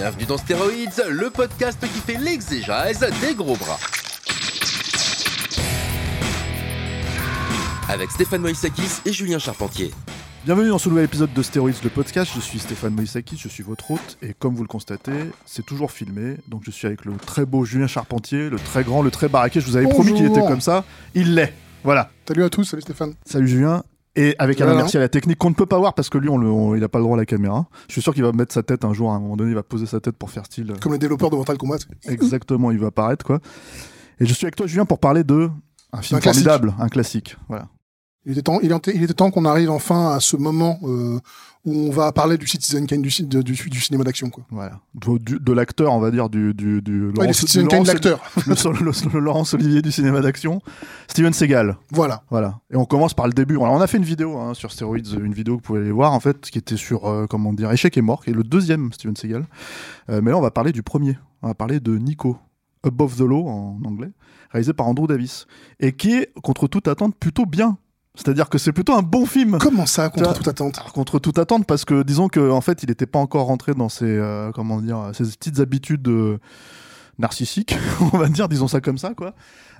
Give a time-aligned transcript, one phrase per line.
[0.00, 3.78] Bienvenue dans Stéroïdes, le podcast qui fait l'exégèse des gros bras.
[7.88, 9.90] Avec Stéphane Moïsakis et Julien Charpentier.
[10.44, 12.30] Bienvenue dans ce nouvel épisode de Stéroïdes, le podcast.
[12.32, 15.90] Je suis Stéphane Moïsakis, je suis votre hôte, et comme vous le constatez, c'est toujours
[15.90, 16.36] filmé.
[16.46, 19.60] Donc je suis avec le très beau Julien Charpentier, le très grand, le très baraqué.
[19.60, 20.84] Je vous avais promis qu'il était comme ça.
[21.14, 21.52] Il l'est.
[21.82, 22.12] Voilà.
[22.28, 23.14] Salut à tous, salut Stéphane.
[23.24, 23.82] Salut Julien.
[24.20, 24.74] Et avec Voilà.
[24.74, 26.74] Merci à la technique qu'on ne peut pas voir parce que lui, on le- on-
[26.74, 27.66] il n'a pas le droit à la caméra.
[27.88, 29.54] Je suis sûr qu'il va mettre sa tête un jour, à un moment donné, il
[29.54, 30.74] va poser sa tête pour faire style.
[30.80, 31.78] Comme les développeurs de Mortal Kombat.
[32.08, 33.38] Exactement, il va apparaître quoi.
[34.20, 35.48] Et je suis avec toi, Julien, pour parler de
[35.92, 36.44] un film Un classique.
[36.44, 37.36] formidable, un classique.
[37.48, 37.68] Voilà.
[38.26, 41.18] Il était temps, il était, il était temps qu'on arrive enfin à ce moment euh,
[41.64, 44.28] où on va parler du Citizen Kane du, du, du cinéma d'action.
[44.28, 44.44] Quoi.
[44.50, 44.80] Voilà.
[44.94, 48.20] De, de l'acteur, on va dire, du, du, du Ouais, Laurence- Citizen Kane l'acteur.
[48.46, 48.52] le,
[48.84, 50.60] le- le Laurence Olivier du cinéma d'action,
[51.08, 51.76] Steven Seagal.
[51.90, 52.22] voilà.
[52.28, 52.58] Voilà.
[52.70, 53.54] Et on commence par le début.
[53.56, 55.92] Alors, on a fait une vidéo hein, sur Steroids, une vidéo que vous pouvez aller
[55.92, 58.44] voir, en fait, qui était sur, euh, comment dire, Échec et mort, qui est le
[58.44, 59.46] deuxième Steven Seagal.
[60.10, 61.16] Euh, mais là, on va parler du premier.
[61.40, 62.36] On va parler de Nico,
[62.82, 64.10] Above the Law en anglais,
[64.50, 65.46] réalisé par Andrew Davis.
[65.80, 67.78] Et qui est, contre toute attente, plutôt bien.
[68.18, 69.58] C'est-à-dire que c'est plutôt un bon film.
[69.60, 72.82] Comment ça, contre toute attente Alors, contre toute attente, parce que disons que en fait,
[72.82, 76.38] il n'était pas encore rentré dans ses, euh, comment dire, ses petites habitudes euh,
[77.18, 77.76] narcissiques,
[78.12, 79.34] on va dire, disons ça comme ça, quoi.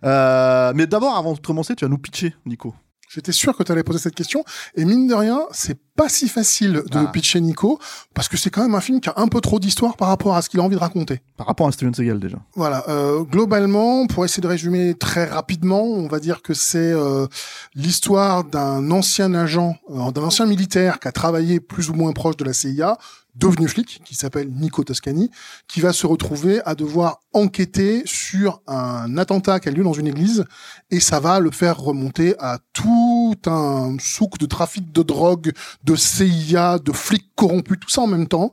[0.05, 2.75] Euh, mais d'abord, avant de commencer, tu vas nous pitcher, Nico.
[3.09, 4.45] J'étais sûr que tu allais poser cette question.
[4.75, 7.07] Et mine de rien, c'est pas si facile de Ah.
[7.07, 7.79] pitcher Nico,
[8.15, 10.37] parce que c'est quand même un film qui a un peu trop d'histoire par rapport
[10.37, 11.21] à ce qu'il a envie de raconter.
[11.37, 12.39] Par rapport à Steven Seagal déjà.
[12.55, 17.27] Voilà, euh, globalement, pour essayer de résumer très rapidement, on va dire que c'est euh,
[17.75, 22.37] l'histoire d'un ancien agent, euh, d'un ancien militaire qui a travaillé plus ou moins proche
[22.37, 22.99] de la CIA,
[23.39, 25.31] devenu flic, qui s'appelle Nico Toscani,
[25.69, 30.09] qui va se retrouver à devoir enquêter sur un attentat qui a lieu dans une
[30.09, 30.45] église,
[30.91, 35.53] et ça va le faire remonter à tout un souk de trafic de drogue,
[35.85, 38.53] de CIA, de flics corrompus, tout ça en même temps.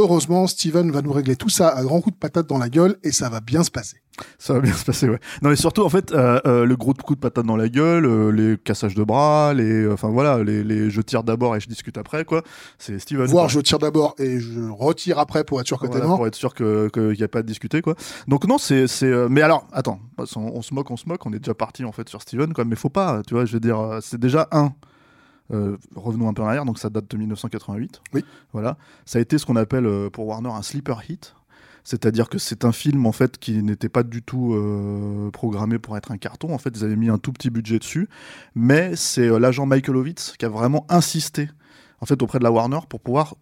[0.00, 2.96] Heureusement, Steven va nous régler tout ça à grands coups de patate dans la gueule
[3.04, 3.98] et ça va bien se passer.
[4.38, 5.18] Ça va bien se passer, ouais.
[5.42, 8.06] Non, mais surtout, en fait, euh, euh, le gros coup de patate dans la gueule,
[8.06, 11.68] euh, les cassages de bras, les, enfin voilà, les, les je tire d'abord et je
[11.68, 12.42] discute après, quoi.
[12.78, 13.30] C'est Steven.
[13.30, 13.48] Quoi.
[13.48, 16.16] je tire d'abord et je retire après pour être sûr que Voilà, t'es mort.
[16.16, 17.94] pour être sûr qu'il n'y a pas à discuter quoi.
[18.26, 18.86] Donc non c'est
[19.28, 22.08] mais alors attends on, se moque on se moque on est déjà parti en fait
[22.08, 24.72] sur Steven quoi mais faut pas tu vois je veux dire c'est déjà un
[25.52, 28.24] euh, revenons un peu en arrière donc ça date de 1988 Oui.
[28.52, 31.34] voilà ça a été ce qu'on appelle euh, pour Warner un sleeper hit
[31.82, 35.96] c'est-à-dire que c'est un film en fait qui n'était pas du tout euh, programmé pour
[35.96, 36.52] être un carton.
[36.52, 38.06] En fait, ils avaient mis un tout petit budget dessus,
[38.54, 41.48] mais c'est l'agent Michael Ovitz qui a vraiment insisté
[42.00, 43.34] en fait auprès de la Warner pour pouvoir.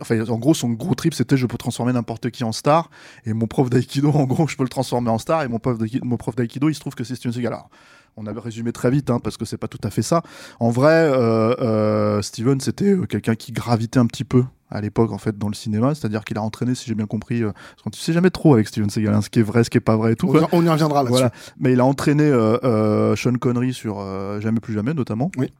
[0.00, 2.90] Enfin, en gros, son gros trip c'était je peux transformer n'importe qui en star.
[3.24, 5.42] Et mon prof d'aïkido, en gros, je peux le transformer en star.
[5.42, 7.52] Et mon prof d'aïkido, mon prof d'aïkido, il se trouve que c'est Steven Seagal.
[7.52, 7.70] Alors,
[8.16, 10.22] on avait résumé très vite, hein, parce que c'est pas tout à fait ça.
[10.58, 15.12] En vrai, euh, euh, Steven, c'était euh, quelqu'un qui gravitait un petit peu à l'époque,
[15.12, 15.94] en fait, dans le cinéma.
[15.94, 18.54] C'est-à-dire qu'il a entraîné, si j'ai bien compris, euh, parce qu'on tu sais jamais trop
[18.54, 20.26] avec Steven Seagal, hein, ce qui est vrai, ce qui est pas vrai et tout.
[20.28, 21.12] On, y- on y reviendra là-dessus.
[21.20, 21.30] Voilà.
[21.60, 24.00] Mais il a entraîné euh, euh, Sean Connery sur
[24.40, 25.30] Jamais plus jamais, notamment.
[25.36, 25.52] Oui.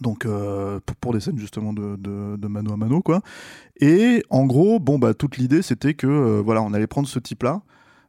[0.00, 3.20] Donc euh, pour, des scènes justement de, de, de mano à mano quoi.
[3.80, 7.18] Et en gros, bon bah toute l'idée c'était que euh, voilà, on allait prendre ce
[7.18, 7.62] type-là,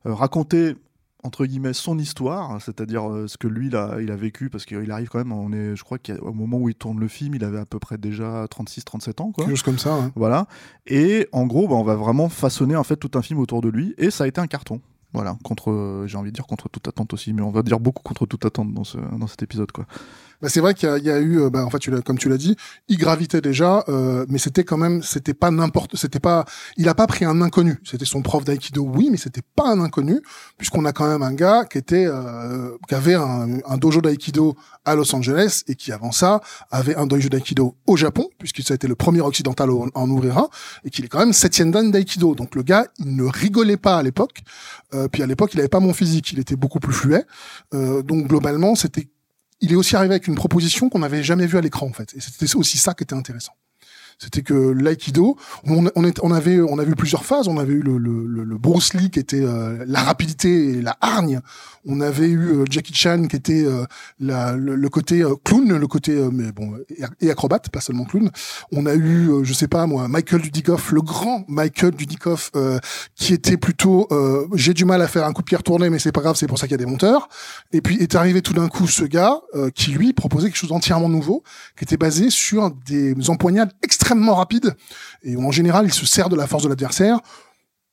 [0.06, 0.76] euh, raconter
[1.24, 4.64] entre guillemets son histoire, hein, c'est-à-dire ce que lui il a, il a vécu parce
[4.66, 7.34] qu'il arrive quand même, on est, je crois qu'au moment où il tourne le film,
[7.34, 9.44] il avait à peu près déjà 36-37 ans quoi.
[9.46, 9.96] Quelque chose comme ça.
[9.96, 10.12] hein.
[10.16, 10.46] Voilà.
[10.86, 13.70] Et en gros, bah, on va vraiment façonner en fait tout un film autour de
[13.70, 13.96] lui.
[13.98, 14.82] Et ça a été un carton.
[15.14, 18.04] Voilà, contre, j'ai envie de dire contre toute attente aussi, mais on va dire beaucoup
[18.04, 19.86] contre toute attente dans, ce, dans cet épisode, quoi.
[20.42, 22.30] Bah, c'est vrai qu'il y, y a eu, euh, bah, en fait, tu comme tu
[22.30, 22.56] l'as dit,
[22.88, 26.46] il gravitait déjà, euh, mais c'était quand même, c'était pas n'importe, c'était pas,
[26.78, 27.80] il a pas pris un inconnu.
[27.84, 30.22] C'était son prof d'aïkido, oui, mais c'était pas un inconnu,
[30.58, 34.56] puisqu'on a quand même un gars qui était, euh, qui avait un, un dojo d'aïkido
[34.84, 38.74] à Los Angeles et qui avant ça avait un dojo d'aïkido au Japon, puisque ça
[38.74, 40.50] a été le premier occidental au- en ouvrir un,
[40.84, 42.36] et qu'il est quand même septième dan d'aïkido.
[42.36, 44.42] Donc le gars, il ne rigolait pas à l'époque.
[44.94, 47.26] Euh, puis à l'époque, il avait pas mon physique, il était beaucoup plus fluet.
[47.74, 49.08] Euh, donc globalement, c'était
[49.66, 52.14] il est aussi arrivé avec une proposition qu'on n'avait jamais vue à l'écran en fait.
[52.16, 53.54] Et c'était aussi ça qui était intéressant.
[54.18, 57.48] C'était que l'aïkido, on, on, on, avait, on a vu plusieurs phases.
[57.48, 60.98] On avait eu le, le, le Bruce Lee qui était euh, la rapidité et la
[61.02, 61.42] hargne.
[61.86, 63.86] On avait eu euh, Jackie Chan qui était euh,
[64.20, 66.74] la, le, côté clown, le côté mais bon
[67.20, 68.32] et acrobate, pas seulement clown.
[68.72, 72.52] On a eu, je sais pas moi, Michael Dudikoff, le grand Michael Dudikoff,
[73.16, 74.08] qui était plutôt
[74.54, 76.48] j'ai du mal à faire un coup de pierre tourné, mais c'est pas grave, c'est
[76.48, 77.28] pour ça qu'il y a des monteurs.
[77.74, 79.40] Et puis est arrivé tout d'un coup ce gars
[79.74, 81.44] qui lui proposait quelque chose d'entièrement nouveau,
[81.78, 84.76] qui était basé sur des empoignades extrêmement rapides
[85.24, 87.20] et en général il se sert de la force de l'adversaire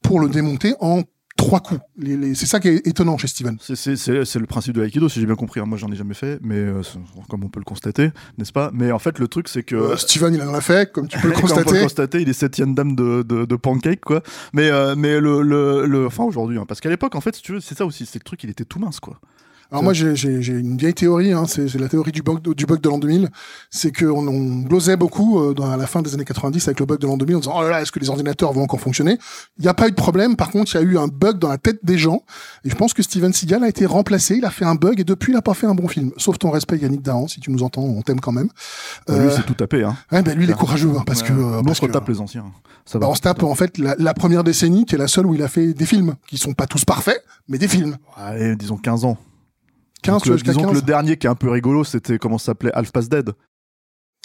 [0.03, 1.03] pour le démonter en
[1.37, 1.81] trois coups.
[2.35, 3.57] c'est ça qui est étonnant chez Steven.
[3.61, 5.61] C'est le principe de l'aïkido, si j'ai bien compris.
[5.61, 6.83] Moi, j'en ai jamais fait, mais euh,
[7.29, 8.71] comme on peut le constater, n'est-ce pas?
[8.73, 11.19] Mais en fait, le truc, c'est que euh, Steven, il en a fait, comme tu
[11.19, 11.63] peux le constater.
[11.63, 14.23] on peut le constater, il est septième dame de, de, pancake, quoi.
[14.53, 17.53] Mais euh, mais le, le, enfin aujourd'hui, hein, parce qu'à l'époque, en fait, si tu
[17.53, 19.21] veux, c'est ça aussi, c'est le truc, il était tout mince, quoi.
[19.73, 22.91] Alors moi j'ai une vieille théorie, hein, c'est la théorie du bug du bug de
[22.91, 23.31] l'an 2000,
[23.71, 26.99] c'est qu'on on glosait beaucoup euh, dans la fin des années 90 avec le bug
[26.99, 29.17] de l'an 2000 en disant oh là là est-ce que les ordinateurs vont encore fonctionner?
[29.57, 31.39] Il n'y a pas eu de problème, par contre il y a eu un bug
[31.39, 32.23] dans la tête des gens
[32.67, 35.05] et je pense que Steven Seagal a été remplacé, il a fait un bug et
[35.05, 36.11] depuis il n'a pas fait un bon film.
[36.19, 38.51] Sauf ton respect Yannick Dahan, si tu nous entends, on t'aime quand même.
[39.09, 39.97] Bah, lui c'est tout tapé hein.
[40.13, 42.45] Ouais, ben lui il est courageux hein, parce que euh, on se tape les anciens.
[42.85, 45.25] Ça bah, on se tape en fait la, la, première décennie qui est la seule
[45.25, 47.97] où il a fait des films qui sont pas tous parfaits, mais des films.
[48.19, 49.17] Ouais, disons 15 ans.
[50.03, 52.73] 15, le, disons que le dernier qui est un peu rigolo, c'était comment ça s'appelait
[52.75, 53.31] Half Past Dead.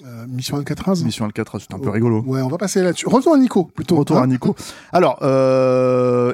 [0.05, 1.03] Euh, Mission Alcatraz.
[1.03, 2.21] Mission Alcatraz, c'était un peu rigolo.
[2.21, 3.07] Ouais, on va passer là-dessus.
[3.07, 3.95] Retour à Nico, plutôt.
[3.95, 4.23] Retour hein.
[4.23, 4.55] à Nico.
[4.91, 6.33] Alors, euh,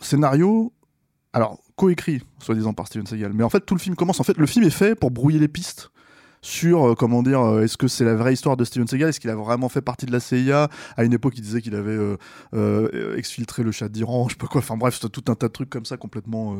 [0.00, 0.72] scénario,
[1.32, 3.32] alors coécrit, soi-disant par Steven Seagal.
[3.34, 4.20] Mais en fait, tout le film commence.
[4.20, 5.90] En fait, le film est fait pour brouiller les pistes
[6.46, 9.08] sur euh, comment dire euh, est-ce que c'est la vraie histoire de Steven Seagal?
[9.08, 11.74] Est-ce qu'il a vraiment fait partie de la CIA à une époque il disait qu'il
[11.74, 11.98] avait
[12.54, 14.60] euh, exfiltré le chat d'Iran je sais pas quoi.
[14.60, 16.56] Enfin bref tout un tas de trucs comme ça complètement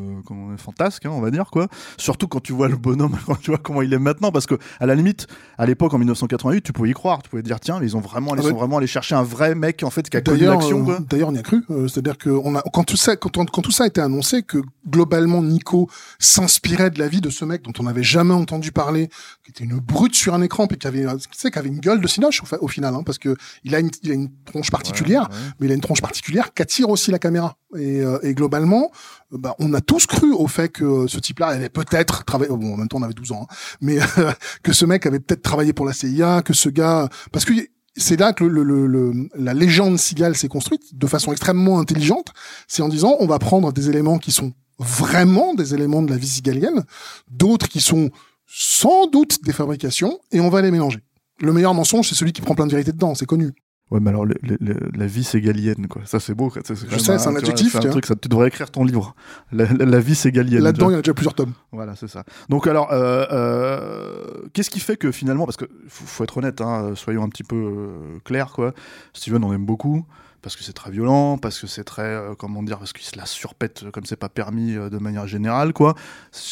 [0.56, 1.68] fantasque hein, on va dire quoi.
[1.98, 4.32] Surtout quand tu vois le bonhomme quand tu vois comment il est maintenant.
[4.32, 7.22] Parce que à la limite à l'époque en 1988 tu pouvais y croire.
[7.22, 9.54] Tu pouvais dire tiens ils ont vraiment ils ah sont vraiment allés chercher un vrai
[9.54, 11.64] mec en fait qui a connu l'action d'ailleurs on y a cru.
[11.68, 14.58] C'est-à-dire que on a quand tout ça quand, quand tout ça a été annoncé que
[14.88, 15.88] globalement Nico
[16.18, 19.08] s'inspirait de la vie de ce mec dont on n'avait jamais entendu parler
[19.44, 21.81] qui était une brute sur un écran, puis qui avait, tu sais, qui avait une
[21.81, 24.70] gueule de cinoche au, final, hein, parce que il a une, il a une tronche
[24.70, 25.28] particulière,
[25.58, 27.56] mais il a une tronche particulière qui attire aussi la caméra.
[27.76, 28.90] Et, euh, et globalement,
[29.32, 32.75] euh, bah, on a tous cru au fait que ce type-là avait peut-être travaillé, bon,
[32.75, 33.99] en même temps on avait 12 ans, hein, mais
[34.62, 37.52] que ce mec avait peut-être travaillé pour la CIA, que ce gars, parce que
[37.96, 42.29] c'est là que le, le, le, la légende Seagal s'est construite de façon extrêmement intelligente.
[42.69, 46.19] C'est en disant, on va prendre des éléments qui sont vraiment des éléments de la
[46.19, 46.84] vie sigalienne,
[47.31, 48.11] d'autres qui sont
[48.46, 51.00] sans doute des fabrications, et on va les mélanger.
[51.40, 53.52] Le meilleur mensonge, c'est celui qui prend plein de vérité dedans, c'est connu.
[53.90, 56.02] Ouais, mais alors la vie ségalienne, quoi.
[56.06, 56.50] Ça c'est beau.
[56.50, 57.70] Ça, Je sais, c'est un, adjectif.
[57.70, 59.14] C'est un truc, ça, tu devrais écrire ton livre.
[59.52, 60.60] La, vie ségalienne.
[60.60, 61.52] Là-dedans, il y a déjà plusieurs tomes.
[61.70, 62.25] Voilà, c'est ça.
[62.48, 66.94] Donc alors, euh, euh, qu'est-ce qui fait que finalement, parce que faut, être honnête, hein,
[66.96, 68.75] soyons un petit peu euh, clairs, quoi.
[69.12, 70.04] Steven, on aime beaucoup
[70.43, 73.26] parce que c'est très violent, parce que c'est très, comment dire, parce qu'il se la
[73.26, 75.94] surpète comme c'est pas permis de manière générale, quoi.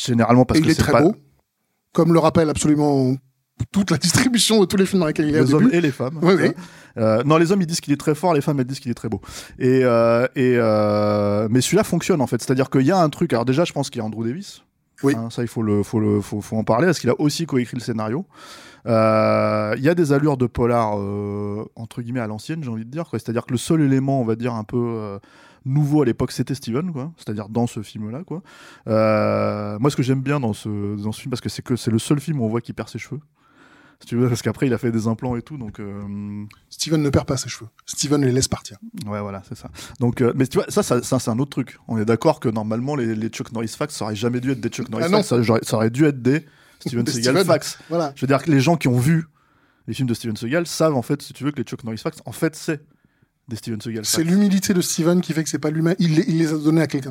[0.04, 1.02] Généralement parce Et que c'est pas...
[1.02, 1.16] beau
[1.94, 3.16] comme le rappelle absolument
[3.72, 5.40] toute la distribution de tous les films dans lesquels il est.
[5.40, 6.18] Les hommes et les femmes.
[6.20, 6.50] Oui, oui.
[6.96, 8.90] Euh, non, les hommes ils disent qu'il est très fort, les femmes elles disent qu'il
[8.90, 9.20] est très beau.
[9.58, 13.32] Et, euh, et euh, mais celui-là fonctionne en fait, c'est-à-dire qu'il y a un truc.
[13.32, 14.62] Alors déjà, je pense qu'il y a Andrew Davis.
[15.02, 15.14] Oui.
[15.16, 17.46] Hein, ça, il faut le, faut le, faut, faut en parler parce qu'il a aussi
[17.46, 18.26] coécrit le scénario.
[18.86, 20.98] Il y a des allures de polar
[21.74, 23.06] entre guillemets à l'ancienne, j'ai envie de dire.
[23.10, 25.18] C'est-à-dire que le seul élément, on va dire un peu
[25.64, 27.12] nouveau à l'époque, c'était Steven, quoi.
[27.16, 28.42] C'est-à-dire dans ce film-là, quoi.
[28.88, 31.76] Euh, moi, ce que j'aime bien dans ce, dans ce film, parce que c'est que
[31.76, 33.20] c'est le seul film où on voit qu'il perd ses cheveux.
[34.00, 35.80] Si tu veux, parce qu'après, il a fait des implants et tout, donc.
[35.80, 36.44] Euh...
[36.68, 37.70] Steven ne perd pas ses cheveux.
[37.86, 38.76] Steven les laisse partir.
[39.06, 39.70] Ouais, voilà, c'est ça.
[40.00, 41.78] Donc, euh, mais tu vois, ça, ça, ça c'est un autre truc.
[41.88, 44.60] On est d'accord que normalement, les, les, Chuck Norris Facts, ça aurait jamais dû être
[44.60, 46.44] des Chuck Norris ah Facts, ça, ça, aurait dû être des
[46.80, 47.78] Steven Seagal Facts.
[47.88, 48.12] Voilà.
[48.16, 49.26] Je veux dire que les gens qui ont vu
[49.86, 51.98] les films de Steven Seagal savent en fait, si tu veux, que les Chuck Norris
[51.98, 52.82] Facts, en fait, c'est
[53.52, 54.04] Steven Seagal.
[54.04, 56.80] C'est l'humilité de Steven qui fait que c'est pas lui-même, il, il, les a donnés
[56.82, 57.10] à quelqu'un.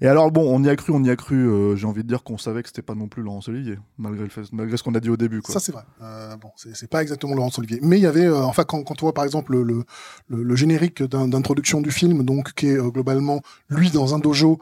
[0.00, 1.48] Et alors bon, on y a cru, on y a cru.
[1.48, 4.22] Euh, j'ai envie de dire qu'on savait que c'était pas non plus Laurence Olivier, malgré
[4.22, 5.42] le fait, malgré ce qu'on a dit au début.
[5.42, 5.52] Quoi.
[5.52, 5.82] Ça c'est vrai.
[6.02, 9.02] Euh, bon, c'est pas exactement Laurence Olivier, mais il y avait, euh, enfin quand, quand
[9.02, 9.84] on voit par exemple le,
[10.28, 14.58] le, le générique d'introduction du film, donc qui est euh, globalement lui dans un dojo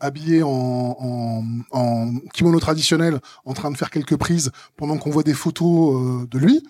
[0.00, 5.24] habillé en, en, en, kimono traditionnel, en train de faire quelques prises pendant qu'on voit
[5.24, 6.62] des photos de lui.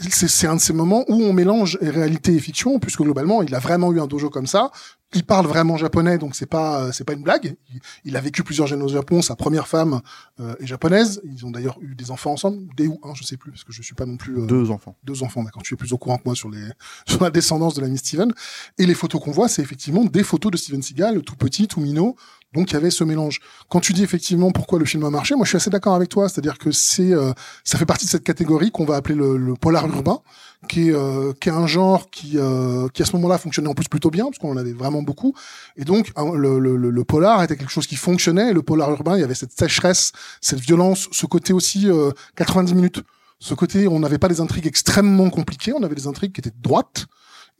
[0.00, 3.58] C'est un de ces moments où on mélange réalité et fiction, puisque globalement, il a
[3.58, 4.70] vraiment eu un dojo comme ça.
[5.12, 7.56] Il parle vraiment japonais, donc c'est pas c'est pas une blague.
[8.04, 9.22] Il, a vécu plusieurs générations au Japon.
[9.22, 10.00] Sa première femme
[10.38, 11.20] euh, est japonaise.
[11.24, 13.72] Ils ont d'ailleurs eu des enfants ensemble, des ou un, je sais plus, parce que
[13.72, 14.96] je suis pas non plus euh, deux enfants.
[15.02, 15.62] Deux enfants, d'accord.
[15.62, 16.64] Tu es plus au courant que moi sur les
[17.06, 18.32] sur la descendance de l'ami Steven.
[18.78, 21.80] Et les photos qu'on voit, c'est effectivement des photos de Steven Seagal, tout petit, tout
[21.80, 22.14] minot,
[22.52, 23.40] donc il y avait ce mélange.
[23.68, 26.08] Quand tu dis effectivement pourquoi le film a marché, moi je suis assez d'accord avec
[26.08, 29.54] toi, c'est-à-dire que c'est euh, ça fait partie de cette catégorie qu'on va appeler le,
[29.54, 30.20] polar urbain,
[30.68, 33.74] qui est, euh, qui est un genre qui, euh, qui à ce moment-là fonctionnait en
[33.74, 35.34] plus plutôt bien, parce qu'on en avait vraiment beaucoup.
[35.76, 38.50] Et donc, le, le, le, polar était quelque chose qui fonctionnait.
[38.50, 41.88] Et le polar urbain, il y avait cette sécheresse, cette violence, ce côté aussi
[42.36, 43.02] 90 minutes.
[43.38, 46.56] Ce côté, on n'avait pas des intrigues extrêmement compliquées, on avait des intrigues qui étaient
[46.58, 47.06] droites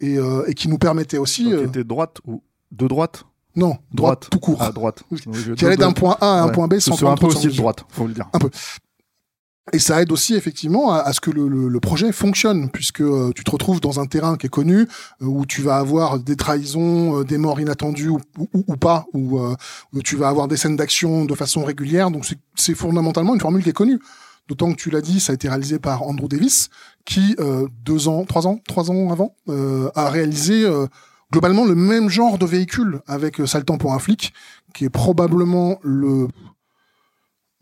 [0.01, 0.17] et,
[0.47, 1.45] et qui nous permettaient aussi...
[1.45, 2.43] qui étaient droites ou
[2.73, 3.25] de droite
[3.57, 4.63] non, droite, tout court.
[4.63, 5.03] À droite.
[5.57, 7.57] qui allait d'un point A à un point B sans prendre un peu aussi de
[7.57, 8.29] droite, faut le dire.
[8.33, 8.51] Un peu.
[9.73, 13.45] Et ça aide aussi effectivement à, ce que le, le, projet fonctionne, puisque euh, tu
[13.45, 17.21] te retrouves dans un terrain qui est connu, euh, où tu vas avoir des trahisons,
[17.21, 19.41] euh, des morts inattendues ou, ou, ou pas, où,
[19.93, 22.11] où, tu vas avoir des scènes d'action de façon régulière.
[22.11, 22.27] Donc
[22.57, 24.01] c'est fondamentalement une formule qui est connue.
[24.49, 26.71] D'autant que tu l'as dit, ça a été réalisé par Andrew Davis,
[27.05, 27.37] qui
[27.85, 29.37] deux ans, trois ans, trois ans avant,
[29.95, 30.67] a réalisé
[31.33, 34.33] globalement le même genre de véhicule avec Saltan pour un flic,
[34.75, 36.29] qui est probablement le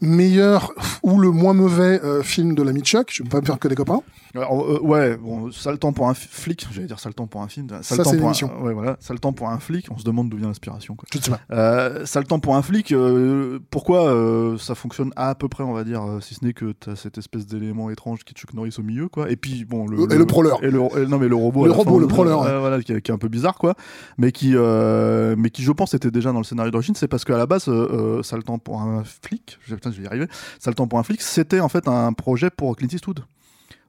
[0.00, 3.10] meilleur ou le moins mauvais euh, film de l'ami Chuck.
[3.12, 4.02] Je ne vais pas me faire que des copains.
[4.36, 6.66] Euh, ouais, bon, ça le temps pour un flic.
[6.70, 7.68] J'allais dire ça le temps pour un film.
[7.82, 8.50] Ça, ça c'est l'émission.
[8.62, 8.96] Ouais, voilà.
[9.00, 9.86] Ça le temps pour un flic.
[9.90, 10.96] On se demande d'où vient l'inspiration.
[11.12, 11.40] Je sais pas.
[11.50, 12.92] Euh, ça le temps pour un flic.
[12.92, 14.14] Euh, pourquoi
[14.58, 17.18] ça fonctionne à, peu près, on va dire, si ce n'est que tu as cette
[17.18, 19.30] espèce d'élément étrange qui est Chuck Norris au milieu, quoi.
[19.30, 20.54] Et puis bon, le, et le, prowler.
[20.62, 21.64] Et le, non mais le robot.
[21.66, 22.32] Le robot, le prowler.
[22.32, 23.74] voilà, qui, est un peu bizarre, quoi.
[24.18, 26.94] Mais qui, mais qui, je pense, était déjà dans le scénario d'origine.
[26.94, 29.58] C'est parce qu'à la base, ça le temps pour un flic.
[29.92, 30.28] Je vais y arriver
[30.66, 33.24] le temps pour un flic, c'était en fait un projet pour Clint Eastwood.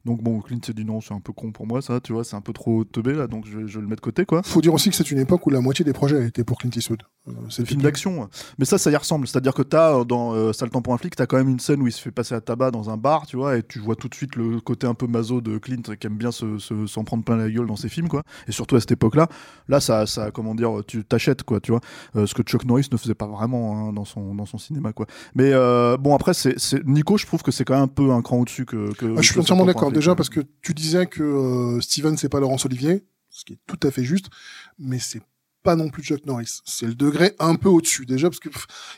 [0.06, 2.24] Donc bon, Clint s'est dit non, c'est un peu con pour moi ça, tu vois,
[2.24, 4.42] c'est un peu trop teubé là, donc je, je le mets de côté quoi.
[4.44, 6.72] Faut dire aussi que c'est une époque où la moitié des projets étaient pour Clint
[6.76, 7.04] Eastwood.
[7.28, 9.28] Euh, c'est film d'action, mais ça, ça y ressemble.
[9.28, 11.82] C'est-à-dire que t'as dans euh, Sale temps pour un flic, t'as quand même une scène
[11.82, 13.96] où il se fait passer à tabac dans un bar, tu vois, et tu vois
[13.96, 16.88] tout de suite le côté un peu maso de Clint qui aime bien s'en se,
[16.88, 18.24] s'en prendre plein la gueule dans ses films, quoi.
[18.48, 19.28] Et surtout à cette époque-là,
[19.68, 21.82] là, ça, ça, comment dire, tu t'achètes quoi, tu vois,
[22.16, 24.94] euh, ce que Chuck Norris ne faisait pas vraiment hein, dans son dans son cinéma,
[24.94, 25.06] quoi.
[25.36, 28.22] Mais euh, bon, après, c'est Nico, je trouve que c'est quand même un peu un
[28.22, 28.94] cran au-dessus que.
[28.94, 32.30] que ah, je suis entièrement d'accord déjà parce que tu disais que euh, Steven c'est
[32.30, 34.28] pas Laurence Olivier, ce qui est tout à fait juste,
[34.78, 35.22] mais c'est
[35.64, 36.62] pas non plus Chuck Norris.
[36.66, 38.50] C'est le degré un peu au-dessus déjà parce que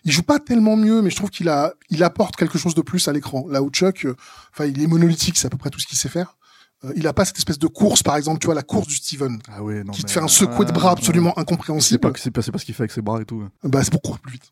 [0.04, 2.82] il joue pas tellement mieux, mais je trouve qu'il a, il apporte quelque chose de
[2.82, 3.46] plus à l'écran.
[3.50, 4.16] Là où Chuck, euh,
[4.54, 6.38] enfin, il est monolithique, c'est à peu près tout ce qu'il sait faire.
[6.84, 8.96] Euh, il a pas cette espèce de course, par exemple, tu vois, la course du
[8.96, 9.40] Steven.
[9.48, 12.00] Ah ouais, qui te fait un secoué de bras absolument incompréhensible.
[12.18, 13.44] C'est pas, c'est pas ce qu'il fait avec ses bras et tout.
[13.64, 14.52] Bah, c'est pour courir plus vite.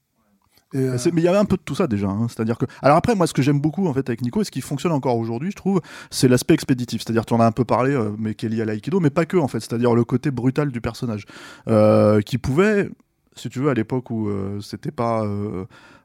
[0.75, 2.07] Euh, mais il y avait un peu de tout ça déjà.
[2.07, 2.27] Hein.
[2.29, 2.65] C'est-à-dire que.
[2.81, 4.91] Alors après, moi, ce que j'aime beaucoup en fait avec Nico et ce qui fonctionne
[4.91, 7.01] encore aujourd'hui, je trouve, c'est l'aspect expéditif.
[7.03, 9.09] C'est-à-dire, tu en as un peu parlé, euh, mais qui est lié à l'aïkido, mais
[9.09, 9.59] pas que en fait.
[9.59, 11.25] C'est-à-dire le côté brutal du personnage,
[11.67, 12.89] euh, qui pouvait,
[13.35, 14.29] si tu veux, à l'époque où
[14.61, 15.23] c'était pas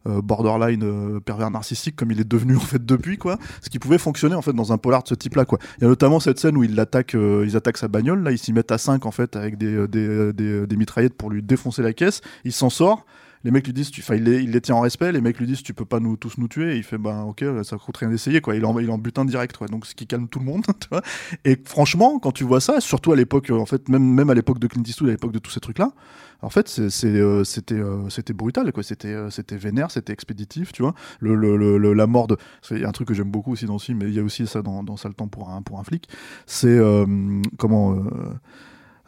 [0.05, 4.35] borderline pervers narcissique comme il est devenu en fait depuis quoi, ce qui pouvait fonctionner
[4.35, 5.59] en fait dans un polar de ce type-là quoi.
[5.79, 8.39] Il y a notamment cette scène où ils l'attaquent, ils attaquent sa bagnole, là ils
[8.39, 11.83] s'y mettent à 5 en fait avec des, des, des, des mitraillettes pour lui défoncer
[11.83, 13.05] la caisse, il s'en sort
[13.45, 15.75] les mecs lui disent, enfin, il, les tient en respect, les mecs lui disent, tu
[15.75, 18.41] peux pas nous tous nous tuer, et il fait, ben ok, ça coûte rien d'essayer,
[18.41, 18.57] quoi.
[18.57, 19.69] Il en, il en direct, quoi.
[19.69, 21.03] Donc, ce qui calme tout le monde, tu vois.
[21.45, 24.59] Et franchement, quand tu vois ça, surtout à l'époque, en fait, même, même à l'époque
[24.59, 25.93] de Clint Eastwood, à l'époque de tous ces trucs-là,
[26.45, 28.83] en fait, euh, c'était euh, brutal, quoi.
[28.83, 30.95] C'était euh, c'était vénère, c'était expéditif, tu vois.
[31.21, 32.37] La mort de.
[32.71, 34.47] A un truc que j'aime beaucoup aussi dans ce film, mais il y a aussi
[34.47, 36.09] ça dans, dans temps pour un, pour un flic.
[36.47, 36.79] C'est
[37.57, 37.97] comment.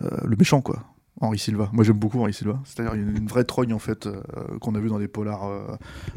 [0.00, 1.70] le méchant, quoi Henri Silva.
[1.72, 2.60] Moi j'aime beaucoup Henri Silva.
[2.64, 4.20] C'est-à-dire une, une vraie trogne en fait euh,
[4.60, 5.62] qu'on a vu dans des polars, euh,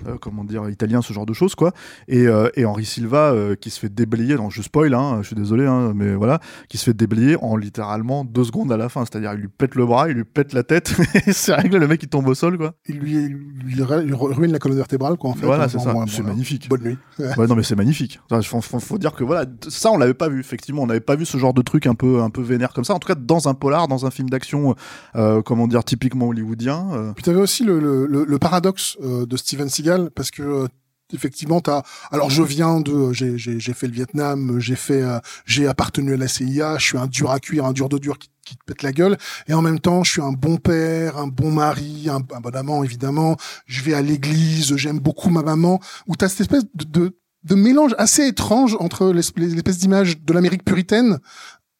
[0.07, 1.71] euh, comment dire, italiens, ce genre de choses quoi.
[2.07, 2.25] Et,
[2.55, 5.93] et Henri Silva qui se fait déblayer, non je spoil, hein, je suis désolé, hein,
[5.95, 9.05] mais voilà, qui se fait déblayer en littéralement deux secondes à la fin.
[9.05, 10.93] C'est-à-dire il lui pète le bras, il lui pète la tête,
[11.27, 12.73] et c'est réglé, le mec il tombe au sol quoi.
[12.87, 13.35] Il lui,
[13.69, 15.45] il ruine la colonne vertébrale quoi en fait.
[15.45, 16.67] Voilà c'est ça, c'est magnifique.
[16.69, 16.97] Bonne nuit.
[17.37, 18.19] ouais non mais c'est magnifique.
[18.31, 21.15] Il faut, faut, dire que voilà, ça on l'avait pas vu effectivement, on n'avait pas
[21.15, 22.93] vu ce genre de truc un peu un peu vénère comme ça.
[22.93, 24.75] En tout cas dans un polar, dans un film d'action
[25.15, 26.87] euh, comment dire, typiquement hollywoodien.
[26.93, 27.13] Euh.
[27.13, 30.67] Puis tu avais aussi le, le, le, paradoxe euh, de Steven Seagal, parce que
[31.11, 31.81] effectivement t'as
[32.11, 35.03] alors je viens de j'ai j'ai fait le Vietnam j'ai fait
[35.43, 38.19] j'ai appartenu à la CIA je suis un dur à cuire un dur de dur
[38.19, 39.17] qui, qui, te pète la gueule
[39.47, 42.83] et en même temps je suis un bon père un bon mari un, bon amant
[42.83, 47.19] évidemment je vais à l'église j'aime beaucoup ma maman où t'as cette espèce de, de
[47.43, 51.19] de mélange assez étrange entre l'espèce d'image de l'Amérique puritaine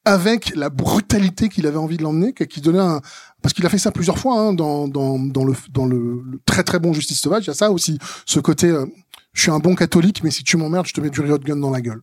[0.04, 3.00] avec la brutalité qu'il avait envie de l'emmener, qui donnait un,
[3.42, 7.44] parce qu'il a fait ça plusieurs fois hein, dans, le, très très bon Justice Sauvage.
[7.44, 8.86] Il y a ça aussi, ce côté, euh,
[9.32, 11.56] je suis un bon catholique, mais si tu m'emmerdes, je te mets du riot gun
[11.56, 12.02] dans la gueule.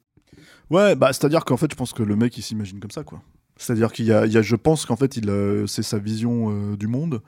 [0.70, 3.22] Ouais, bah c'est-à-dire qu'en fait, je pense que le mec il s'imagine comme ça, quoi.
[3.56, 5.32] C'est-à-dire qu'il y a, il y a je pense qu'en fait, il,
[5.68, 7.22] c'est sa vision euh, du monde.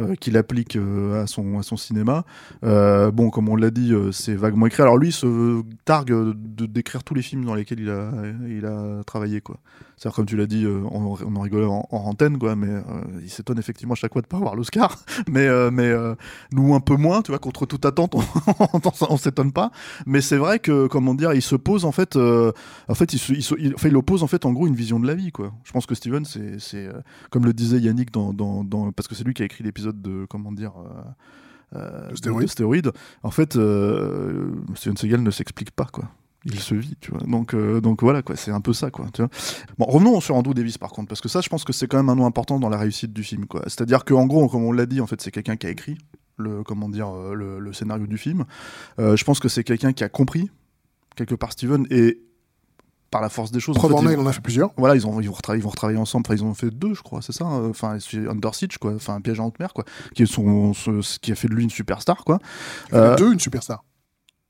[0.00, 2.24] euh, qu'il applique euh, à, son, à cinéma.
[2.64, 4.82] Euh, bon, comme on l'a dit, euh, c'est vaguement écrit.
[4.82, 8.10] Alors lui, il se targue de décrire tous les films dans lesquels il a,
[8.48, 9.58] il a travaillé, quoi.
[9.96, 12.68] C'est-à-dire, comme tu l'as dit, euh, on, on en rigolait en, en antenne, quoi, mais
[12.68, 12.82] euh,
[13.22, 14.98] il s'étonne effectivement à chaque fois de pas avoir l'Oscar.
[15.30, 15.90] mais euh, mais
[16.52, 18.22] nous, un peu moins, tu vois, contre toute attente, on,
[19.10, 19.70] on s'étonne pas.
[20.04, 23.32] Mais c'est vrai que, comment dire, il se pose, en fait, en fait, il, se,
[23.32, 25.32] il, se- il- enfin, il oppose, en fait, en gros, une vision de la vie,
[25.32, 25.52] quoi.
[25.64, 26.88] Je pense que Steven, c'est,
[27.30, 30.02] comme le disait Yannick dans, dans, dans- parce que c'est lui qui a écrit l'épisode
[30.02, 32.42] de, comment dire, euh, euh, De Stéroïdes.
[32.46, 32.92] de Stéroïdes.
[33.22, 36.04] En fait, euh, Steven Seagal ne s'explique pas, quoi.
[36.48, 37.20] Il se vit, tu vois.
[37.20, 38.36] Donc, euh, donc voilà, quoi.
[38.36, 39.06] C'est un peu ça, quoi.
[39.12, 39.30] Tu vois.
[39.78, 41.96] Bon, revenons sur Andrew Davis, par contre, parce que ça, je pense que c'est quand
[41.96, 43.62] même un nom important dans la réussite du film, quoi.
[43.64, 45.98] C'est-à-dire qu'en gros, comme on l'a dit, en fait, c'est quelqu'un qui a écrit
[46.36, 48.44] le, comment dire, euh, le, le scénario du film.
[49.00, 50.50] Euh, je pense que c'est quelqu'un qui a compris
[51.16, 52.20] quelque part Steven et
[53.10, 53.76] par la force des choses.
[53.76, 54.70] en Preuve fait, en ils- il en a fait plusieurs.
[54.76, 56.24] voilà, ils, ont, ils, vont retravailler, ils vont retravailler ensemble.
[56.28, 57.44] Enfin, ils ont fait deux, je crois, c'est ça.
[57.46, 57.96] Enfin,
[58.28, 58.92] Under Siege, quoi.
[58.94, 59.84] Enfin, Piège en haute mer, quoi.
[60.14, 62.38] Qui, est son, ce- qui a fait de lui une superstar, quoi.
[62.92, 63.84] Euh, deux, une superstar.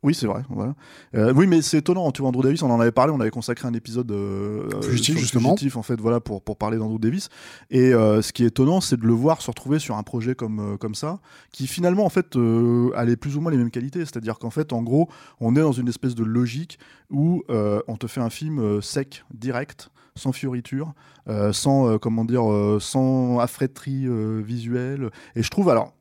[0.07, 0.43] Oui, c'est vrai.
[0.49, 0.77] Voilà.
[1.17, 2.13] Euh, oui, mais c'est étonnant.
[2.13, 3.13] Tu vois, Andrew Davis, on en avait parlé.
[3.13, 5.51] On avait consacré un épisode euh, Fugitif, sur justement.
[5.51, 7.29] Fugitif, en fait, voilà, pour, pour parler d'Andrew Davis.
[7.71, 10.37] Et euh, ce qui est étonnant, c'est de le voir se retrouver sur un projet
[10.37, 11.19] comme, euh, comme ça,
[11.51, 14.01] qui finalement, en fait, euh, allait plus ou moins les mêmes qualités.
[14.01, 15.09] C'est-à-dire qu'en fait, en gros,
[15.41, 16.79] on est dans une espèce de logique
[17.11, 20.95] où euh, on te fait un film euh, sec, direct, sans fioriture,
[21.29, 25.11] euh, sans, euh, comment dire, euh, sans affréterie euh, visuelle.
[25.35, 25.93] Et je trouve, alors,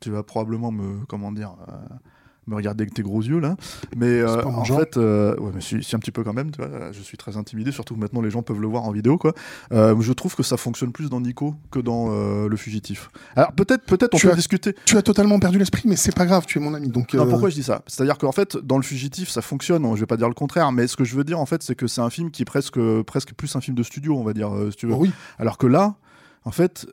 [0.00, 1.74] tu vas probablement me, comment dire, euh,
[2.46, 3.54] me regarder avec tes gros yeux là,
[3.96, 4.80] mais euh, en genre.
[4.80, 7.16] fait, euh, ouais, mais si, si un petit peu quand même, tu vois, je suis
[7.16, 9.34] très intimidé, surtout que maintenant les gens peuvent le voir en vidéo, quoi.
[9.72, 13.10] Euh, je trouve que ça fonctionne plus dans Nico que dans euh, le fugitif.
[13.36, 14.74] Alors peut-être, peut-être on Tu peut as- discuter.
[14.84, 16.88] Tu as totalement perdu l'esprit, mais c'est pas grave, tu es mon ami.
[16.88, 17.82] Donc, Non, pourquoi je dis ça?
[17.86, 19.84] C'est-à-dire qu'en fait, dans le fugitif, ça fonctionne.
[19.94, 21.74] Je vais pas dire le contraire, mais ce que je veux dire, en fait, c'est
[21.74, 24.32] que c'est un film qui est presque, presque plus un film de studio, on va
[24.32, 24.94] dire, si tu veux.
[24.94, 25.94] oui, Alors que là,
[26.44, 26.86] en fait,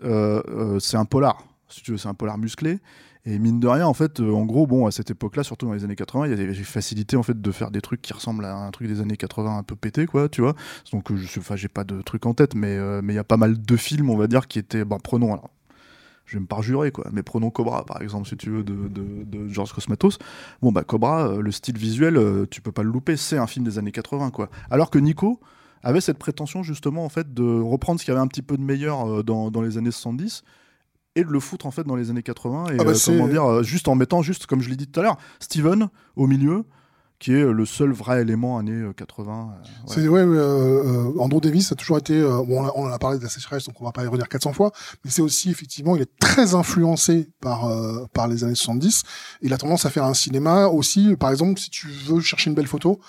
[0.79, 1.43] c'est un polar.
[1.69, 2.79] Si tu veux, c'est un polar musclé.
[3.29, 5.73] Et mine de rien, en fait, euh, en gros, bon, à cette époque-là, surtout dans
[5.73, 8.13] les années 80, il y avait des facilités en fait de faire des trucs qui
[8.13, 10.55] ressemblent à un truc des années 80 un peu pété, quoi, tu vois.
[10.93, 13.19] Donc, euh, je enfin, j'ai pas de truc en tête, mais euh, mais il y
[13.19, 15.49] a pas mal de films, on va dire, qui étaient, bon, prenons alors.
[16.23, 17.09] Je vais me parjurer, quoi.
[17.11, 20.19] Mais prenons Cobra, par exemple, si tu veux, de, de, de George Cosmatos.
[20.61, 22.17] Bon, bah, Cobra, le style visuel,
[22.49, 24.49] tu peux pas le louper, c'est un film des années 80, quoi.
[24.69, 25.41] Alors que Nico
[25.83, 28.57] avait cette prétention, justement, en fait, de reprendre ce qu'il y avait un petit peu
[28.57, 30.43] de meilleur dans, dans les années 70
[31.19, 32.65] et de le foutre, en fait, dans les années 80.
[32.67, 34.87] Et Ah bah, euh, comment dire, euh, juste en mettant, juste comme je l'ai dit
[34.87, 36.63] tout à l'heure, Steven au milieu,
[37.19, 39.33] qui est le seul vrai élément années euh, 80.
[39.33, 39.65] euh, ouais.
[39.87, 42.13] c'est ouais, ouais, euh, euh, Andrew Davis a toujours été.
[42.13, 44.29] euh, bon, on, en a parlé de la sécheresse, donc on va pas y revenir
[44.29, 44.71] 400 fois.
[45.03, 49.01] Mais c'est aussi effectivement, il est très influencé par euh, par les années 70.
[49.41, 51.15] Il a tendance à faire un cinéma aussi.
[51.15, 52.99] Par exemple, si tu veux chercher une belle photo,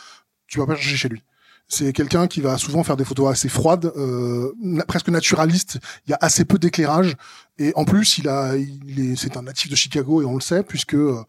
[0.46, 1.22] tu vas pas chercher chez lui.
[1.68, 4.52] C'est quelqu'un qui va souvent faire des photos assez froides, euh,
[4.86, 5.78] presque naturalistes.
[6.06, 7.14] Il y a assez peu d'éclairage
[7.58, 10.62] et en plus, il a, est, c'est un natif de Chicago et on le sait
[10.62, 11.22] puisque euh,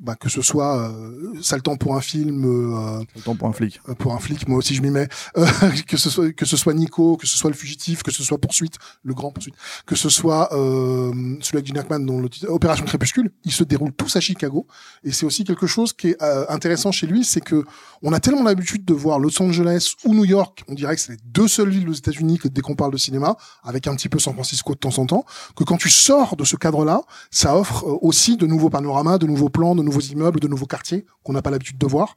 [0.00, 3.52] bah, que ce soit euh, Sale temps pour un film, euh, Le temps pour un
[3.52, 3.80] flic.
[3.88, 5.46] euh, pour un flic, moi aussi je m'y mets, Euh,
[5.88, 8.38] que ce soit que ce soit Nico, que ce soit le fugitif, que ce soit
[8.38, 9.54] poursuite, le grand poursuite,
[9.86, 13.64] que ce soit euh, celui avec Gene Hackman dont le titre- Opération Crépuscule, ils se
[13.64, 14.66] déroulent tous à Chicago
[15.04, 17.64] et c'est aussi quelque chose qui est euh, intéressant chez lui, c'est que
[18.02, 21.12] on a tellement l'habitude de voir Los Angeles ou New York, on dirait que c'est
[21.12, 24.08] les deux seules villes aux États-Unis que dès qu'on parle de cinéma, avec un petit
[24.08, 25.24] peu San Francisco de temps en temps,
[25.56, 29.48] que quand tu sors de ce cadre-là, ça offre aussi de nouveaux panoramas, de nouveaux
[29.48, 32.16] plans, de nouveaux immeubles, de nouveaux quartiers qu'on n'a pas l'habitude de voir.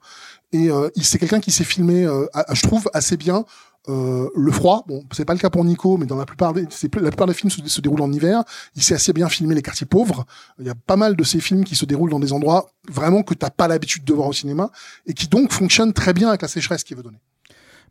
[0.52, 3.46] Et euh, c'est quelqu'un qui s'est filmé, euh, je trouve, assez bien
[3.90, 4.84] euh, le froid.
[4.88, 8.02] Bon, c'est pas le cas pour Nico, mais dans la plupart des, films se, déroulent
[8.02, 8.44] en hiver.
[8.76, 10.26] Il sait assez bien filmer les quartiers pauvres.
[10.60, 13.24] Il y a pas mal de ces films qui se déroulent dans des endroits vraiment
[13.24, 14.70] que t'as pas l'habitude de voir au cinéma
[15.08, 17.20] et qui donc fonctionnent très bien avec la sécheresse qu'il veut donner.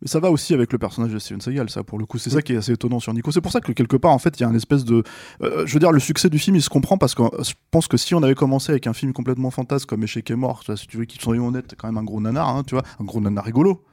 [0.02, 2.18] Mais ça va aussi avec le personnage de Steven Seagal, ça, pour le coup.
[2.18, 3.30] C'est ça qui est assez étonnant sur Nico.
[3.32, 5.02] C'est pour ça que quelque part, en fait, il y a un espèce de.
[5.42, 7.52] euh, je veux dire, le succès du film, il se comprend parce que euh, je
[7.70, 10.60] pense que si on avait commencé avec un film complètement fantasque comme Échec est mort,
[10.60, 12.62] tu vois, si tu veux qu'ils soyons honnêtes, c'est quand même un gros nanar, hein,
[12.66, 13.84] tu vois, un gros nanar rigolo.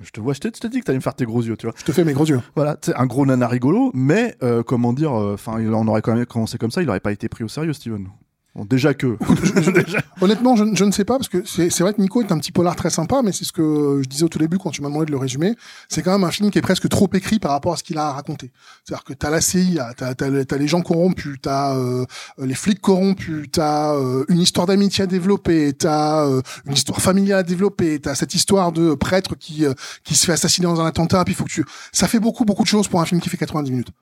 [0.00, 1.74] Je te vois, je t'ai dit que t'allais me faire tes gros yeux, tu vois.
[1.78, 2.40] Je te fais mes gros yeux.
[2.56, 6.26] Voilà, c'est un gros nanar rigolo, mais euh, comment dire, enfin, on aurait quand même
[6.26, 8.08] commencé comme ça, il aurait pas été pris au sérieux, Steven.
[8.54, 9.16] Bon, déjà que.
[9.72, 10.00] déjà.
[10.20, 12.52] Honnêtement, je, je ne sais pas parce que c'est vrai que Nico est un petit
[12.52, 14.88] polar très sympa, mais c'est ce que je disais au tout début quand tu m'as
[14.88, 15.54] demandé de le résumer.
[15.88, 17.96] C'est quand même un film qui est presque trop écrit par rapport à ce qu'il
[17.96, 18.50] a à raconter.
[18.84, 22.04] C'est-à-dire que t'as la CIA, t'as t'as les gens corrompus, t'as euh,
[22.38, 27.38] les flics corrompus, t'as euh, une histoire d'amitié à développer, t'as euh, une histoire familiale
[27.38, 29.72] à développer, t'as cette histoire de prêtre qui euh,
[30.04, 31.64] qui se fait assassiner dans un attentat, puis il faut que tu.
[31.90, 33.92] Ça fait beaucoup beaucoup de choses pour un film qui fait 90 minutes.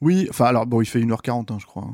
[0.00, 1.88] Oui, enfin, alors, bon, il fait 1h40, hein, je crois.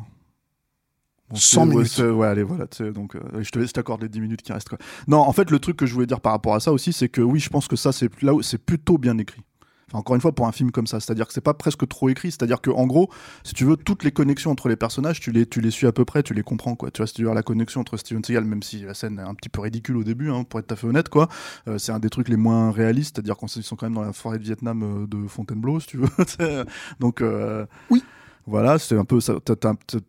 [1.31, 1.99] Bon, 100 c'est- ouais, minutes.
[2.19, 2.67] Ouais, allez, voilà.
[2.67, 4.69] tu sais, Donc, euh, je te- je t'accorde les 10 minutes qui restent.
[4.69, 4.79] Quoi.
[5.09, 7.09] Non, en fait, le truc que je voulais dire par rapport à ça aussi, c'est
[7.09, 9.43] que oui, je pense que ça, c'est là où c'est plutôt bien écrit.
[9.89, 12.09] Enfin, encore une fois, pour un film comme ça, c'est-à-dire que c'est pas presque trop
[12.09, 13.11] écrit, c'est-à-dire que en gros,
[13.43, 15.93] si tu veux, toutes les connexions entre les personnages, tu les, tu les suis à
[15.93, 16.91] peu près, tu les comprends, quoi.
[16.91, 19.23] Tu vois, si tu veux la connexion entre Steven Seagal, même si la scène est
[19.23, 21.29] un petit peu ridicule au début, hein, pour être tout à fait honnête, quoi,
[21.69, 24.13] euh, c'est un des trucs les moins réalistes, c'est-à-dire qu'ils sont quand même dans la
[24.15, 26.09] forêt de Vietnam euh, de Fontainebleau, si tu veux.
[27.01, 28.03] Donc, euh, Oui.
[28.47, 29.19] Voilà, c'est un peu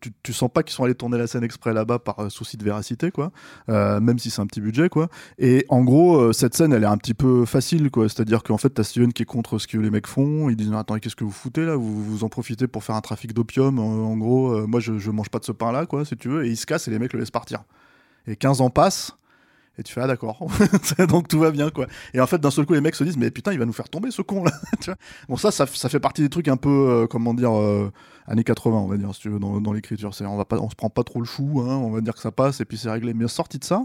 [0.02, 2.58] tu, tu sens pas qu'ils sont allés tourner la scène exprès là-bas par euh, souci
[2.58, 3.32] de véracité, quoi.
[3.70, 5.08] Euh, même si c'est un petit budget, quoi.
[5.38, 8.10] Et en gros, euh, cette scène, elle est un petit peu facile, quoi.
[8.10, 10.50] C'est-à-dire qu'en fait, t'as Steven qui est contre ce que les mecs font.
[10.50, 11.76] Ils disent Attends, qu'est-ce que vous foutez là?
[11.76, 13.80] Vous, vous en profitez pour faire un trafic d'opium.
[13.80, 16.46] En, gros, moi, je, je mange pas de ce pain-là, quoi, si tu veux.
[16.46, 17.64] Et ils se cassent et les mecs le laissent partir.
[18.28, 19.14] Et 15 ans passent.
[19.78, 20.40] Et tu fais, ah d'accord,
[21.10, 21.88] donc tout va bien, quoi.
[22.14, 23.74] Et en fait, d'un seul coup, les mecs se disent, mais putain, il va nous
[23.74, 24.52] faire tomber ce con, là.
[24.80, 24.96] tu vois
[25.28, 27.92] bon, ça, ça, ça fait partie des trucs un peu, euh, comment dire, euh,
[28.26, 30.14] années 80, on va dire, si tu veux, dans, dans l'écriture.
[30.16, 32.14] C'est, on va pas, on se prend pas trop le chou, hein, on va dire
[32.14, 33.14] que ça passe, et puis c'est réglé.
[33.14, 33.84] Mais sorti de ça,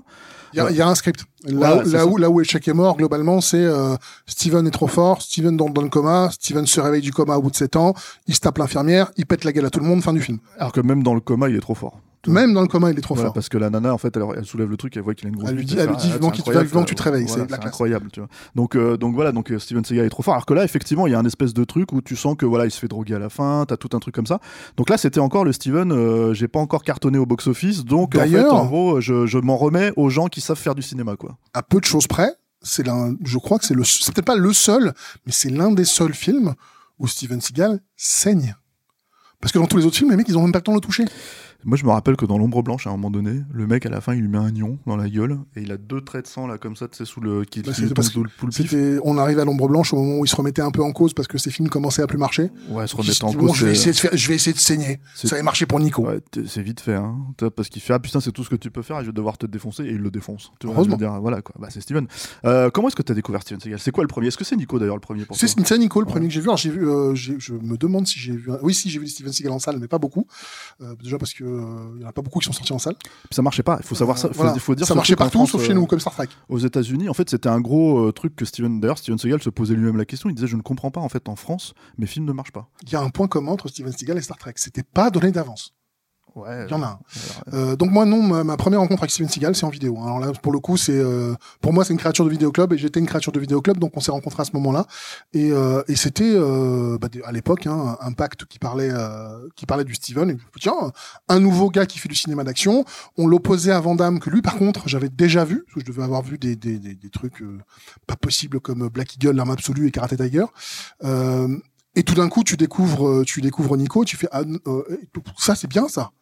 [0.52, 1.24] Il y, a- y un script.
[1.44, 4.86] Là, où, là, où, là où échec est mort, globalement, c'est euh, Steven est trop
[4.86, 7.74] fort, Steven dans, dans le coma, Steven se réveille du coma au bout de 7
[7.76, 7.94] ans,
[8.28, 10.38] il se tape l'infirmière, il pète la gueule à tout le monde, fin du film.
[10.58, 11.98] alors que même dans le coma, il est trop fort.
[12.26, 13.34] Même dans le coma, il est trop Voilà, fort.
[13.34, 15.30] parce que la nana, en fait, elle, elle soulève le truc, elle voit qu'il a
[15.30, 17.24] une grosse Elle lui dit- elle lui dit ah, vivement vivement que tu te réveilles,
[17.26, 18.28] voilà, c'est incroyable, tu vois.
[18.54, 20.34] Donc, euh, donc voilà, donc euh, Steven Seagal est trop fort.
[20.34, 22.44] Alors que là, effectivement, il y a un espèce de truc où tu sens que
[22.44, 24.38] voilà, il se fait droguer à la fin, t'as tout un truc comme ça.
[24.76, 28.18] Donc là, c'était encore le Steven, euh, j'ai pas encore cartonné au box-office, donc en
[28.20, 31.16] fait, D'ailleurs- en gros, je, je m'en remets aux gens qui savent faire du cinéma,
[31.16, 31.38] quoi.
[31.54, 32.84] À peu de choses près, c'est
[33.24, 34.92] je crois que c'est le, c'est peut-être pas le seul,
[35.24, 36.54] mais c'est l'un des seuls films
[36.98, 38.54] où Steven Seagal saigne.
[39.40, 40.72] Parce que dans tous les autres films, les mecs, ils ont même pas le temps
[40.72, 41.06] de le toucher.
[41.64, 43.90] Moi, je me rappelle que dans l'ombre blanche, à un moment donné, le mec, à
[43.90, 46.24] la fin, il lui met un nion dans la gueule et il a deux traits
[46.24, 47.44] de sang, là, comme ça, tu sais, sous le.
[47.44, 48.74] qui, Bah, tombe sous le, le pif.
[49.04, 51.12] On arrive à l'ombre blanche au moment où il se remettait un peu en cause
[51.14, 52.50] parce que ses films commençaient à plus marcher.
[52.68, 53.56] Ouais, se Il se remettre en bon, cause.
[53.56, 55.00] je vais c'est- essayer de faire, je vais essayer de saigner.
[55.14, 56.02] Ça avait marché pour Nico.
[56.06, 57.16] Ouais, c'est vite fait, hein.
[57.38, 59.06] Tu parce qu'il fait ah putain c'est tout ce que tu peux faire et je
[59.06, 60.52] vais devoir te défoncer et il le défonce.
[60.60, 60.96] Tu vois, Heureusement.
[60.96, 61.54] dire, voilà quoi.
[61.58, 62.06] Bah c'est Steven.
[62.44, 63.78] Euh, comment est-ce que t'as découvert Steven Seagal?
[63.78, 64.28] C'est quoi le premier?
[64.28, 66.46] Est-ce que c'est Nico d'ailleurs le premier pour C'est Nico le premier que j'ai vu.
[66.48, 68.50] Alors, j'ai vu, euh, je me demande si j'ai vu.
[68.62, 70.26] Oui, si j'ai vu Steven Seagal en salle, mais pas beaucoup.
[70.82, 72.78] Euh, déjà parce que euh, il y en a pas beaucoup qui sont sortis en
[72.78, 72.96] salle.
[73.30, 73.78] Ça marchait pas.
[73.80, 74.28] Il faut savoir ça.
[74.28, 74.58] Euh, Faut, voilà.
[74.58, 76.28] faut dire ça marchait partout, France, sauf chez euh, nous, comme Star Trek.
[76.48, 78.80] Aux États-Unis, en fait, c'était un gros euh, truc que Steven.
[78.80, 80.28] D'ailleurs, Steven Seagal se posait lui-même la question.
[80.30, 82.68] Il disait je ne comprends pas en fait en France, mes films ne marchent pas.
[82.82, 84.54] Il y a un point commun entre Steven Seagal et Star Trek.
[84.56, 85.74] C'était pas donné d'avance.
[86.34, 86.66] Ouais.
[86.66, 86.98] Il y en a un.
[87.54, 89.98] Euh, donc moi non, ma, ma première rencontre avec Steven Seagal, c'est en vidéo.
[90.02, 92.78] Alors là, pour le coup, c'est euh, pour moi c'est une créature de vidéoclub et
[92.78, 94.86] j'étais une créature de vidéoclub, donc on s'est rencontrés à ce moment-là.
[95.32, 99.84] Et, euh, et c'était euh, bah, à l'époque hein, Impact qui parlait euh, qui parlait
[99.84, 100.30] du Steven.
[100.30, 100.92] Et, tiens,
[101.28, 102.84] un nouveau gars qui fait du cinéma d'action.
[103.16, 105.86] On l'opposait à Van Damme que lui par contre j'avais déjà vu, parce que je
[105.86, 107.58] devais avoir vu des des, des, des trucs euh,
[108.06, 110.44] pas possibles comme Black Eagle, l'arme absolue et Karate Tiger.
[111.04, 111.56] Euh,
[111.96, 114.82] et tout d'un coup, tu découvres, tu découvres Nico, tu fais ah, euh,
[115.36, 116.12] ça, c'est bien ça.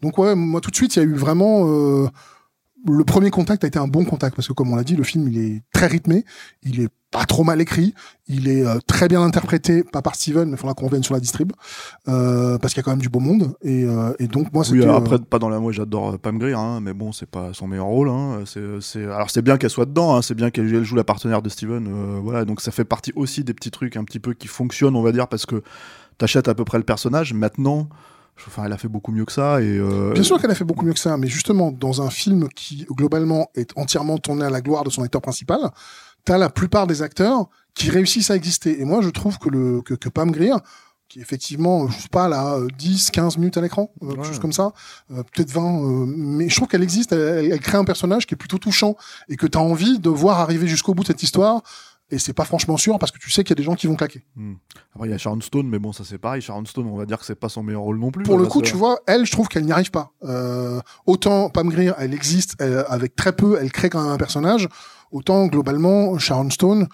[0.00, 2.08] Donc ouais, moi tout de suite, il y a eu vraiment euh,
[2.86, 5.04] le premier contact a été un bon contact parce que comme on l'a dit, le
[5.04, 6.24] film il est très rythmé,
[6.62, 7.94] il est pas trop mal écrit,
[8.26, 11.14] il est euh, très bien interprété, pas par Steven, mais il faudra qu'on revienne sur
[11.14, 11.52] la distrib
[12.08, 13.86] euh, parce qu'il y a quand même du beau monde et,
[14.18, 15.60] et donc moi Oui, c'était euh, après, pas dans la.
[15.60, 18.08] Moi, j'adore Pam Grier, hein, mais bon, c'est pas son meilleur rôle.
[18.08, 18.42] Hein.
[18.80, 19.04] C'est.
[19.04, 21.48] Alors, c'est bien qu'elle soit dedans, hein, c'est bien qu'elle elle joue la partenaire de
[21.48, 22.20] Steven.
[22.20, 25.02] voilà, donc ça fait partie aussi des petits trucs un petit peu qui fonctionnent, on
[25.02, 25.62] va dire, parce que
[26.18, 27.32] t'achètes à peu près le personnage.
[27.32, 27.88] Maintenant,
[28.46, 29.60] enfin, elle a fait beaucoup mieux que ça.
[29.60, 32.10] Et, euh, Bien sûr qu'elle a fait beaucoup mieux que ça, mais justement, dans un
[32.10, 35.60] film qui, globalement, est entièrement tourné à la gloire de son acteur principal,
[36.24, 38.80] t'as la plupart des acteurs qui réussissent à exister.
[38.80, 40.54] Et moi, je trouve que, le, que, que Pam Grier,
[41.08, 44.26] qui effectivement, je sais pas, là, euh, 10, 15 minutes à l'écran, euh, quelque Ouais.
[44.26, 44.72] chose comme ça,
[45.12, 48.34] euh, peut-être 20, euh, mais je trouve qu'elle existe, elle, elle- crée un personnage qui
[48.34, 48.96] est plutôt touchant
[49.28, 51.62] et que t'as envie de voir arriver jusqu'au bout de cette histoire.
[52.14, 53.88] Et c'est pas franchement sûr parce que tu sais qu'il y a des gens qui
[53.88, 54.24] vont claquer.
[54.36, 54.54] hmm.
[54.94, 56.40] Après, il y a Sharon Stone, mais bon, ça c'est pareil.
[56.40, 58.22] Sharon Stone, on va dire que c'est pas son meilleur rôle non plus.
[58.22, 60.12] Pour le coup, tu vois, elle, je trouve qu'elle n'y arrive pas.
[60.22, 64.16] Euh, autant Pam Grier, elle existe elle- avec très peu, elle crée quand même un
[64.16, 64.68] personnage.
[65.10, 66.88] Autant globalement, Sharon Stone,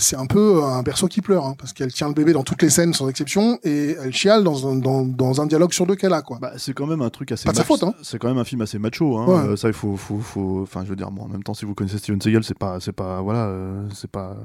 [0.00, 2.62] c'est un peu un perso qui pleure, hein, parce qu'elle tient le bébé dans toutes
[2.62, 5.96] les scènes sans exception et elle chiale dans un, dans, dans un dialogue sur deux
[5.96, 6.38] qu'elle a, quoi.
[6.40, 7.44] Bah, c'est quand même un truc assez.
[7.44, 7.94] Pas de sa faute, hein.
[8.02, 9.18] C'est quand même un film assez macho.
[9.18, 9.26] Hein.
[9.26, 9.50] Ouais.
[9.50, 10.62] Euh, ça, il faut, faut, faut.
[10.62, 12.80] Enfin, je veux dire, bon, en même temps, si vous connaissez Steven Seagal, c'est pas,
[12.80, 14.36] c'est pas, voilà, euh, c'est pas.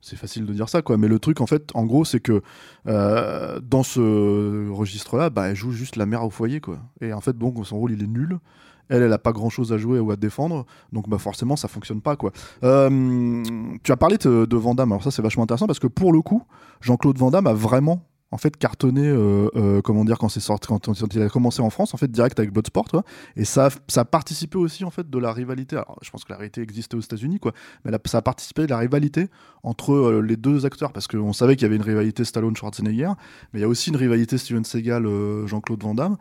[0.00, 0.96] C'est facile de dire ça, quoi.
[0.96, 2.42] Mais le truc, en fait, en gros, c'est que
[2.88, 6.78] euh, dans ce registre-là, bah, elle joue juste la mère au foyer, quoi.
[7.00, 8.38] Et en fait, donc, son rôle, il est nul.
[8.88, 12.00] Elle, elle a pas grand-chose à jouer ou à défendre, donc bah forcément, ça fonctionne
[12.00, 12.32] pas, quoi.
[12.62, 13.42] Euh,
[13.82, 16.20] tu as parlé de, de Van alors ça, c'est vachement intéressant parce que pour le
[16.20, 16.42] coup,
[16.80, 20.66] Jean-Claude Van Damme a vraiment en fait cartonné euh, euh, comment dire quand c'est sorti
[20.66, 23.04] quand, il a commencé en France en fait direct avec Bloodsport quoi.
[23.36, 26.32] et ça ça a participé aussi en fait de la rivalité alors je pense que
[26.32, 27.52] la rivalité existait aux États-Unis quoi
[27.84, 29.28] mais ça a participé de la rivalité
[29.62, 33.12] entre euh, les deux acteurs parce qu'on savait qu'il y avait une rivalité Stallone Schwarzenegger
[33.52, 35.06] mais il y a aussi une rivalité Steven Seagal
[35.46, 36.16] Jean-Claude Van Damme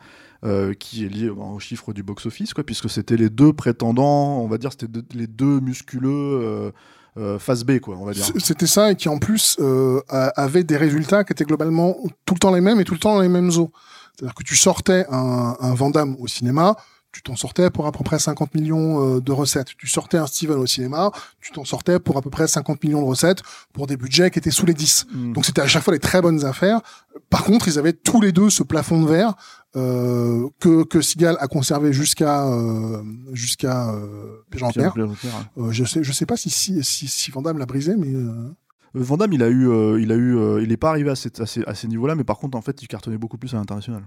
[0.80, 4.48] qui est liée euh, au chiffre du box-office quoi puisque c'était les deux prétendants on
[4.48, 6.74] va dire c'était les deux musculeux
[7.18, 8.26] euh, phase B, quoi, on va dire.
[8.38, 11.96] C'était ça et qui en plus euh, avait des résultats qui étaient globalement
[12.26, 13.72] tout le temps les mêmes et tout le temps dans les mêmes eaux.
[14.16, 16.76] C'est-à-dire que tu sortais un, un Van Damme au cinéma,
[17.12, 19.70] tu t'en sortais pour à peu près 50 millions euh, de recettes.
[19.78, 23.02] Tu sortais un Steven au cinéma, tu t'en sortais pour à peu près 50 millions
[23.02, 23.42] de recettes
[23.74, 25.08] pour des budgets qui étaient sous les 10.
[25.14, 25.34] Mm.
[25.34, 26.82] Donc c'était à chaque fois des très bonnes affaires.
[27.30, 29.36] Par contre, ils avaient tous les deux ce plafond de verre
[29.76, 33.02] euh, que que Seagal a conservé jusqu'à euh,
[33.34, 34.94] jusqu'à euh, Jean Pierre-
[35.72, 38.12] je sais je sais pas si si si, si Van Damme l'a brisé, mais
[38.94, 39.68] Van Damme, il a eu,
[40.02, 42.26] il a eu, il est pas arrivé à, ces- à ces, à ces niveaux-là, mais
[42.26, 44.04] par contre, en fait, il cartonnait beaucoup plus à l'international.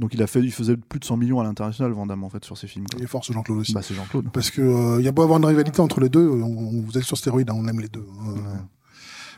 [0.00, 2.30] Donc, il a fait, il faisait plus de 100 millions à l'international, Van Damme, en
[2.30, 2.86] fait, sur ses films.
[2.86, 2.98] quoi.
[2.98, 3.74] il est fort ce Jean-Claude aussi.
[3.74, 4.26] Bah, c'est Jean-Claude.
[4.32, 6.80] Parce que euh, il y a beau avoir une rivalité entre les deux, on, on-
[6.82, 8.00] vous êtes sur stéroïdes, hein, on aime les deux.
[8.00, 8.38] euh.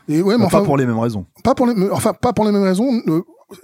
[0.07, 1.25] Et ouais, mais Bah, enfin, pas pour les mêmes raisons.
[1.43, 3.01] pas pour les, enfin pas pour les mêmes raisons.
[3.07, 3.21] euh,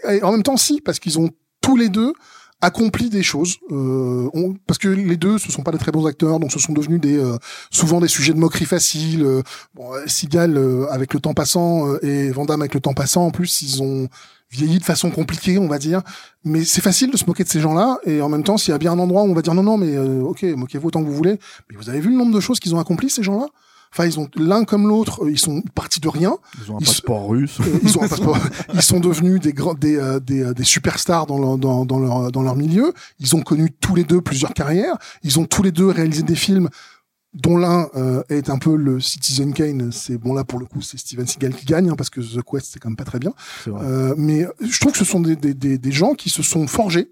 [0.09, 1.29] et en même temps, si, parce qu'ils ont
[1.61, 2.13] tous les deux
[2.61, 3.57] accompli des choses.
[3.71, 6.59] Euh, on- parce que les deux, ce sont pas des très bons acteurs, donc ce
[6.59, 7.37] sont devenus des euh,
[7.71, 9.23] souvent des sujets de moquerie facile.
[9.23, 9.41] Euh,
[9.73, 12.93] bon, euh, Seagal euh, avec le temps passant euh, et Van Damme avec le temps
[12.93, 13.25] passant.
[13.25, 14.07] En plus, ils ont
[14.51, 16.01] vieilli de façon compliquée, on va dire.
[16.43, 17.99] Mais c'est facile de se moquer de ces gens-là.
[18.05, 19.63] Et en même temps, s'il y a bien un endroit où on va dire non,
[19.63, 21.39] non, mais euh, ok, moquez-vous autant que vous voulez.
[21.69, 23.47] Mais vous avez vu le nombre de choses qu'ils ont accomplies, ces gens-là?
[23.93, 26.37] Enfin, ils ont l'un comme l'autre, euh, ils sont partis de rien.
[26.63, 27.59] Ils ont un Ils passeport russe.
[27.59, 28.37] Euh, ils ont un passeport.
[28.73, 31.99] ils sont devenus des grands, des, euh, des, euh, des superstars dans leur, dans, dans
[31.99, 32.93] leur, dans leur milieu.
[33.19, 34.95] Ils ont connu tous les deux plusieurs carrières.
[35.23, 36.69] Ils ont tous les deux réalisé des films
[37.33, 39.91] dont l'un euh, est un peu le Citizen Kane.
[39.91, 42.41] C'est bon là pour le coup, c'est Steven Seagal qui gagne hein, parce que The
[42.43, 43.33] Quest c'est quand même pas très bien.
[43.67, 46.67] Euh, mais je trouve que ce sont des, des, des, des gens qui se sont
[46.67, 47.09] forgés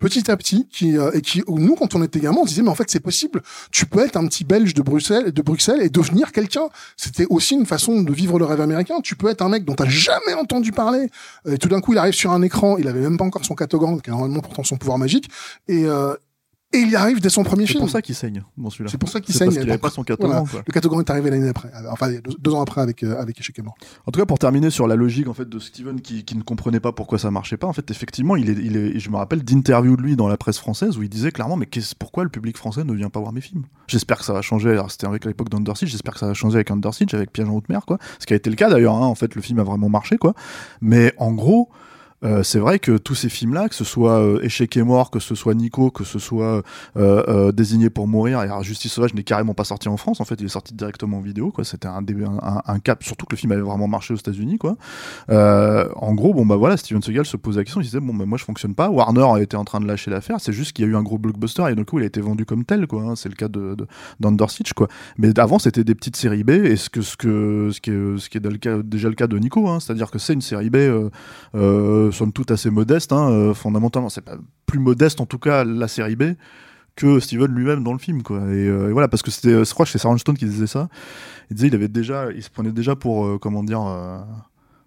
[0.00, 2.70] petit à petit, qui euh, et qui nous quand on était gamin, on disait mais
[2.70, 3.42] en fait c'est possible.
[3.70, 6.68] Tu peux être un petit Belge de Bruxelles, de Bruxelles et devenir quelqu'un.
[6.96, 9.00] C'était aussi une façon de vivre le rêve américain.
[9.02, 11.08] Tu peux être un mec dont t'as jamais entendu parler.
[11.46, 12.78] Et tout d'un coup, il arrive sur un écran.
[12.78, 15.30] Il avait même pas encore son catogan, qui est normalement pourtant son pouvoir magique.
[15.68, 16.14] Et euh,
[16.72, 17.80] et il y arrive dès son premier C'est film.
[17.80, 18.90] pour ça qu'il saigne, dans celui-là.
[18.90, 19.48] C'est pour ça qu'il C'est saigne.
[19.48, 20.48] parce qu'il avait Donc, pas son catogan, voilà.
[20.50, 20.62] quoi.
[20.66, 21.68] Le catogan est arrivé l'année après.
[21.90, 23.74] Enfin, deux, deux ans après avec euh, avec Échec et mort.
[24.06, 26.42] En tout cas, pour terminer sur la logique en fait de Steven qui, qui ne
[26.42, 29.16] comprenait pas pourquoi ça marchait pas, en fait, effectivement, il est, il est, je me
[29.16, 32.30] rappelle d'interviews de lui dans la presse française où il disait clairement, mais pourquoi le
[32.30, 33.64] public français ne vient pas voir mes films?
[33.88, 34.70] J'espère que ça va changer.
[34.70, 37.32] Alors, c'était avec l'époque d'Under Siege, j'espère que ça va changer avec Under Siege, avec
[37.32, 37.98] Piège en haute mer, quoi.
[38.20, 38.94] Ce qui a été le cas d'ailleurs.
[38.94, 39.06] hein.
[39.06, 40.34] En fait, le film a vraiment marché, quoi.
[40.80, 41.68] Mais en gros.
[42.22, 45.20] Euh, c'est vrai que tous ces films-là, que ce soit euh, Échec et mort, que
[45.20, 46.62] ce soit Nico, que ce soit
[46.96, 50.20] euh, euh, Désigné pour mourir, et Justice sauvage n'est carrément pas sorti en France.
[50.20, 51.52] En fait, il est sorti directement en vidéo.
[51.62, 52.04] C'était un,
[52.66, 54.58] un, cap, surtout que le film avait vraiment marché aux États-Unis.
[55.30, 57.80] Euh, en gros, bon bah voilà, Steven Seagal se posait la question.
[57.80, 58.90] Il disait bon bah moi je fonctionne pas.
[58.90, 60.36] Warner était en train de lâcher l'affaire.
[60.40, 62.20] C'est juste qu'il y a eu un gros blockbuster et du coup il a été
[62.20, 62.86] vendu comme tel.
[62.92, 63.14] Hein.
[63.16, 64.88] C'est le cas de, de quoi.
[65.18, 67.90] Mais avant c'était des petites séries B et ce que ce que ce qui
[68.38, 69.68] est déjà le cas de Nico.
[69.68, 69.80] Hein.
[69.80, 70.76] C'est-à-dire que c'est une série B
[72.10, 73.12] somme toute assez modeste.
[73.12, 73.30] Hein.
[73.30, 76.22] Euh, fondamentalement, c'est pas plus modeste en tout cas la série B
[76.96, 79.72] que Steven lui-même dans le film quoi et, euh, et voilà parce que c'était je
[79.72, 80.88] crois que c'est Sharon Stone qui disait ça
[81.50, 84.18] il disait il avait déjà il se prenait déjà pour euh, comment dire euh,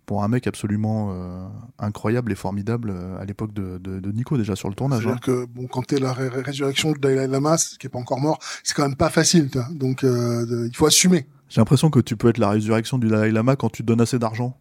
[0.06, 1.48] pour un mec absolument euh,
[1.80, 5.16] incroyable et formidable euh, à l'époque de, de, de Nico déjà sur le tournage hein.
[5.24, 8.00] C'est-à-dire que bon, quand t'es la ré- ré- résurrection de Dalai Lama, qui est pas
[8.00, 9.50] encore mort, c'est quand même pas facile.
[9.72, 11.26] Donc euh, de- il faut assumer.
[11.48, 14.20] j'ai l'impression que tu peux être la résurrection du Dalai Lama quand tu donnes assez
[14.20, 14.58] d'argent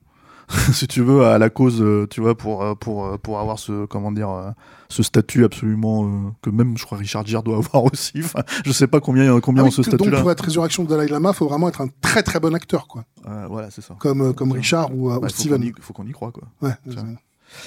[0.72, 3.58] si tu veux à la cause euh, tu vois pour euh, pour euh, pour avoir
[3.58, 4.52] ce comment dire
[4.88, 6.08] ce statut absolument euh,
[6.42, 9.62] que même je crois Richard Gere doit avoir aussi enfin je sais pas combien combien
[9.62, 11.68] Ah ont oui, ce que statut donc pour être résurrection de Dalai Lama, faut vraiment
[11.68, 13.04] être un très très bon acteur, quoi.
[13.48, 15.62] voilà c'est ça Comme comme Richard ou, Steven.
[15.62, 16.72] y- faut qu'on y croit quoi Ouais.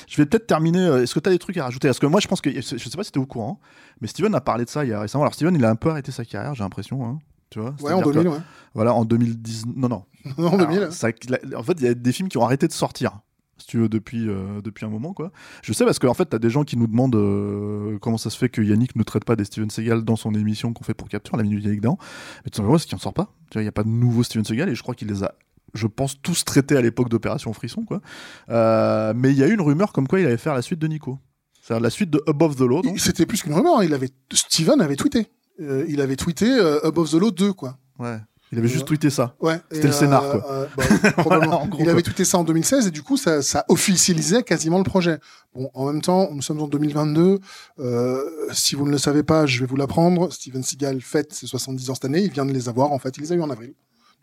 [0.07, 0.79] Je vais peut-être terminer.
[1.03, 1.88] Est-ce que tu as des trucs à rajouter?
[1.88, 2.49] Parce que moi, je pense que.
[2.49, 3.59] Je sais pas si tu es au courant,
[4.01, 5.23] mais Steven a parlé de ça il y a récemment.
[5.25, 7.05] Alors, Steven, il a un peu arrêté sa carrière, j'ai l'impression.
[7.05, 8.39] hein, tu vois Ouais, en C'est-à-dire que, 2000, ouais.
[8.73, 9.65] Voilà, en 2010.
[9.75, 10.03] Non, non.
[10.38, 10.77] Non, en 2000.
[10.79, 13.19] Alors, ça- la- en fait, il y a des films qui ont arrêté de sortir.
[13.58, 15.31] Si tu veux, depuis, euh, depuis un moment, quoi.
[15.63, 18.38] Je sais parce qu'en fait, t'as des gens qui nous demandent euh, comment ça se
[18.38, 21.08] fait que Yannick ne traite pas des Steven Seagal dans son émission qu'on fait pour
[21.08, 21.95] Capture, la minute Yannick Dan.
[22.43, 23.29] Mais tout simplement, c'est qu'il en sort pas.
[23.49, 25.23] Tu vois, il n'y a pas de nouveau Steven Seagal et je crois qu'il les
[25.23, 25.36] a,
[25.73, 28.01] je pense, tous traités à l'époque d'Opération Frisson, quoi.
[28.49, 30.79] Euh, mais il y a eu une rumeur comme quoi il allait faire la suite
[30.79, 31.19] de Nico.
[31.62, 32.81] C'est-à-dire la suite de Above the Law.
[32.97, 33.77] C'était plus qu'une rumeur.
[33.79, 33.84] hein.
[33.86, 35.27] Il avait Steven avait tweeté.
[35.61, 37.77] Euh, il avait tweeté euh, Above the Law 2, quoi.
[37.99, 38.17] Ouais.
[38.51, 39.35] Il avait juste tweeté ça.
[39.41, 39.59] Ouais.
[39.71, 40.51] C'était le scénar, quoi.
[40.51, 40.83] euh, bah,
[41.17, 41.61] probablement.
[41.63, 44.77] en gros, il avait tweeté ça en 2016 et du coup, ça, ça officialisait quasiment
[44.77, 45.17] le projet.
[45.55, 47.39] Bon, en même temps, nous sommes en 2022.
[47.79, 50.31] Euh, si vous ne le savez pas, je vais vous l'apprendre.
[50.31, 52.21] Steven Seagal fête ses 70 ans cette année.
[52.21, 53.17] Il vient de les avoir, en fait.
[53.17, 53.69] Il les a eu en avril.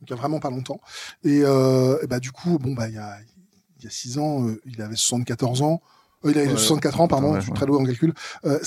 [0.01, 0.81] Donc, il y a vraiment pas longtemps.
[1.25, 3.17] Et, euh, et bah, du coup, bon, bah, il y a,
[3.81, 5.83] il y a 6 ans, euh, il avait 74 ans.
[6.25, 6.57] Euh, il avait Ouais.
[6.57, 7.33] 64 ans, pardon.
[7.33, 8.15] Ouais, je suis très lourd en calcul.
[8.47, 8.61] Euh,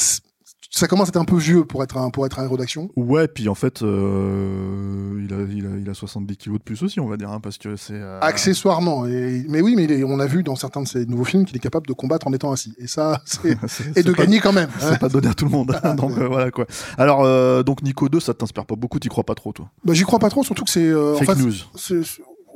[0.76, 2.90] ça commence à être un peu vieux pour être un, pour être un héros d'action.
[2.98, 6.84] Ouais, puis en fait, euh, il, a, il, a, il, a, 70 kilos de plus
[6.84, 7.94] aussi, on va dire, hein, parce que c'est.
[7.94, 8.20] Euh...
[8.20, 9.06] Accessoirement.
[9.08, 11.56] Et, mais oui, mais est, on a vu dans certains de ses nouveaux films qu'il
[11.56, 12.74] est capable de combattre en étant assis.
[12.78, 13.58] Et ça, c'est.
[13.96, 14.70] et de gagner quand même.
[14.80, 15.80] C'est pas donné à tout le monde.
[15.96, 16.66] donc euh, voilà quoi.
[16.98, 17.24] Alors,
[17.64, 19.70] donc Nico 2, ça t'inspire pas beaucoup, t'y crois pas trop, toi?
[19.86, 20.92] Bah, j'y crois pas trop, surtout que c'est.
[20.92, 21.54] Fake en fait, news.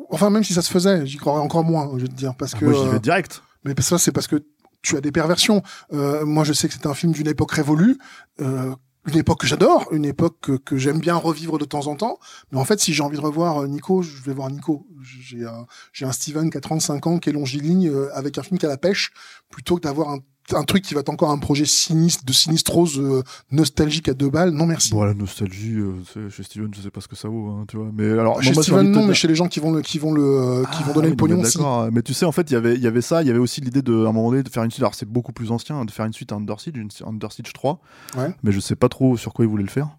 [0.09, 2.35] Enfin, même si ça se faisait, j'y croirais encore moins, je vais te dire.
[2.35, 3.41] Parce que, Moi, j'y vais direct.
[3.63, 4.43] Mais ça, c'est parce que
[4.81, 5.61] tu as des perversions.
[5.93, 7.97] Euh, moi, je sais que c'est un film d'une époque révolue,
[8.41, 8.73] euh,
[9.07, 12.19] une époque que j'adore, une époque que, que j'aime bien revivre de temps en temps.
[12.51, 14.87] Mais en fait, si j'ai envie de revoir Nico, je vais voir Nico.
[15.01, 18.43] J'ai un, j'ai un Steven qui a 35 ans, qui est longiligne, euh, avec un
[18.43, 19.11] film qui a la pêche,
[19.49, 20.19] plutôt que d'avoir un
[20.53, 24.29] un truc qui va être encore un projet sinistre, de sinistrose euh, nostalgique à deux
[24.29, 24.51] balles.
[24.51, 24.91] Non, merci.
[24.91, 27.77] Bon, la nostalgie, euh, chez Steven, je sais pas ce que ça vaut, hein, tu
[27.77, 27.89] vois.
[27.93, 30.11] Mais alors, chez moi, Steven, non, mais chez les gens qui vont le, qui vont
[30.11, 31.43] le, qui ah, vont donner oui, le pognon.
[31.43, 31.59] Si.
[31.91, 33.21] Mais tu sais, en fait, il y avait, il y avait ça.
[33.21, 34.83] Il y avait aussi l'idée de, à un moment donné, de faire une suite.
[34.83, 37.53] Alors, c'est beaucoup plus ancien, de faire une suite à Under Siege, une Under Siege
[37.53, 37.79] 3.
[38.17, 38.33] Ouais.
[38.43, 39.89] Mais je sais pas trop sur quoi ils voulaient le faire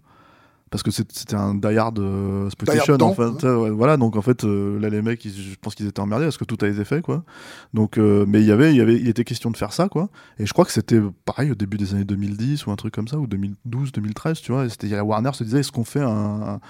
[0.71, 3.57] parce que c'était un Die Hard euh, exploitation en fait hein.
[3.57, 6.27] ouais, voilà donc en fait euh, là les mecs ils, je pense qu'ils étaient emmerdés
[6.27, 7.25] parce que tout a été fait quoi
[7.75, 9.89] donc euh, mais il y avait il y avait il était question de faire ça
[9.89, 12.95] quoi et je crois que c'était pareil au début des années 2010 ou un truc
[12.95, 16.61] comme ça ou 2012 2013 tu vois c'était Warner se disait est-ce qu'on fait un,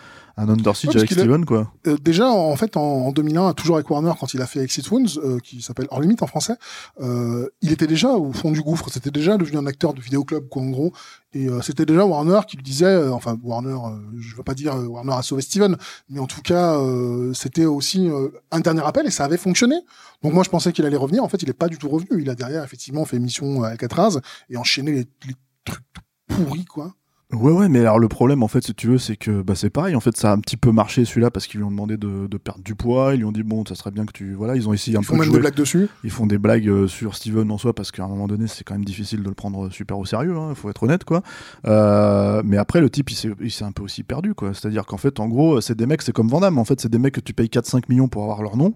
[0.40, 1.72] un Under Siege Ouais, avec Steven quoi?
[1.86, 4.90] Euh, déjà, en fait, en, en 2001, toujours avec Warner, quand il a fait Exit
[4.90, 6.54] Wounds, euh, qui s'appelle Hors Limite en français,
[7.00, 8.88] euh, il était déjà au fond du gouffre.
[8.90, 10.92] C'était déjà devenu un acteur de vidéoclub, quoi, en gros.
[11.32, 14.54] Et euh, c'était déjà Warner qui lui disait, euh, enfin Warner, euh, je veux pas
[14.54, 15.76] dire Warner a sauvé Steven,
[16.08, 16.78] mais en tout cas,
[17.34, 18.10] c'était aussi
[18.50, 19.76] un dernier appel et ça avait fonctionné.
[20.22, 21.22] Donc moi, je pensais qu'il allait revenir.
[21.22, 22.20] En fait, il est pas du tout revenu.
[22.20, 25.84] Il a derrière effectivement fait émission à Alcatraz et enchaîné les, les trucs
[26.26, 26.94] pourris, quoi.
[27.32, 29.70] Ouais, ouais, mais alors le problème, en fait, si tu veux, c'est que bah, c'est
[29.70, 29.94] pareil.
[29.94, 32.26] En fait, ça a un petit peu marché celui-là parce qu'ils lui ont demandé de,
[32.26, 33.14] de, perdre du poids.
[33.14, 34.34] Ils lui ont dit, bon, ça serait bien que tu.
[34.34, 35.36] Voilà, ils ont essayé un Ils peu font de même jouer.
[35.36, 35.88] des blagues dessus.
[36.02, 38.64] Ils font des blagues euh, sur Steven en soi parce qu'à un moment donné, c'est
[38.64, 40.34] quand même difficile de le prendre super au sérieux.
[40.50, 41.22] Il faut être honnête, quoi.
[41.66, 44.52] Euh, mais après, le type, il s'est il s'est un peu aussi perdu, quoi.
[44.52, 46.58] C'est-à-dire qu'en fait, en gros, c'est des mecs, c'est comme Vandame.
[46.58, 48.74] En fait, c'est des mecs que tu payes 4-5 millions pour avoir leur nom.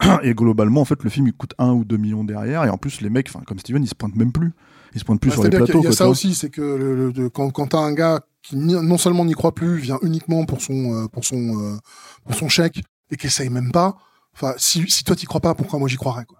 [0.22, 2.64] Et globalement, en fait, le film, il coûte 1 ou 2 millions derrière.
[2.64, 4.52] Et en plus, les mecs, enfin, comme Steven, ils se pointent même plus.
[4.94, 5.82] Ils se pointent plus Ouais, sur les plateaux.
[5.82, 8.56] y a quoi, ça aussi, c'est que le, le- quand, quand t'as un gars qui
[8.56, 11.76] non seulement n'y croit plus, vient uniquement pour son euh, pour son euh,
[12.24, 13.96] pour son chèque et qui essaye même pas.
[14.34, 16.38] Enfin, si, si toi t'y crois pas, pourquoi moi j'y croirais quoi?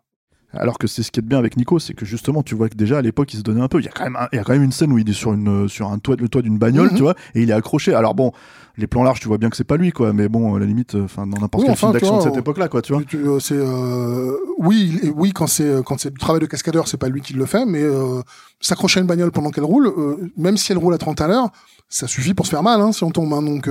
[0.54, 2.74] Alors que c'est ce qui est bien avec Nico, c'est que justement, tu vois que
[2.74, 3.80] déjà à l'époque, il se donnait un peu.
[3.80, 5.08] Il y a quand même, un- il y a quand même une scène où il
[5.08, 6.96] est sur une, sur un toit, le toit d'une bagnole, Mhm.
[6.96, 7.92] tu vois, et il est accroché.
[7.92, 8.32] Alors bon,
[8.78, 10.12] les plans larges, tu vois bien que c'est pas lui, quoi.
[10.14, 12.22] Mais bon, à la limite, euh, enfin, dans n'importe Oui, quel enfin, film d'action de
[12.22, 13.02] cette époque-là, quoi, tu vois.
[13.14, 17.08] Euh, C'est euh, oui, oui quand c'est quand c'est du travail de cascadeur, c'est pas
[17.08, 18.22] lui qui le fait, mais euh,
[18.60, 21.28] s'accrocher à une bagnole pendant qu'elle roule, euh, même si elle roule à 30 à
[21.28, 21.48] l'heure,
[21.90, 23.32] ça suffit pour se faire mal hein, si on tombe.
[23.32, 23.42] hein.
[23.42, 23.66] donc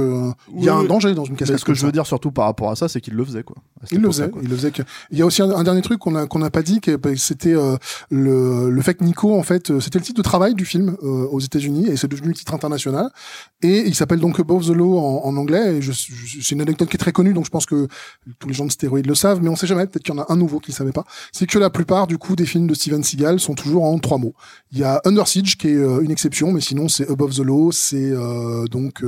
[0.56, 1.58] il y a un danger dans une cascade.
[1.60, 3.56] ce que je veux dire surtout par rapport à ça, c'est qu'il le faisait, quoi.
[3.92, 4.42] Il le faisait, quoi.
[4.44, 4.72] il le faisait.
[4.72, 4.82] Que...
[5.12, 6.67] Il y a aussi un, un dernier truc qu'on a qu'on n'a pas dit,
[7.02, 7.78] bah, c'était euh,
[8.10, 10.96] le, le fait que Nico, en fait, euh, c'était le titre de travail du film
[11.04, 13.10] euh, aux États-Unis et c'est devenu le titre international.
[13.62, 15.80] Et il s'appelle donc Above the Law en, en anglais.
[15.82, 17.88] C'est une anecdote qui est très connue, donc je pense que
[18.40, 19.86] tous les gens de stéroïdes le savent, mais on sait jamais.
[19.88, 21.06] Peut-être qu'il y en a un nouveau qui ne savait pas.
[21.32, 24.18] C'est que la plupart du coup des films de Steven Seagal sont toujours en trois
[24.18, 24.34] mots.
[24.72, 27.72] Il y a Under Siege qui est une exception, mais sinon c'est Above the Law,
[27.72, 28.12] c'est
[28.70, 29.04] donc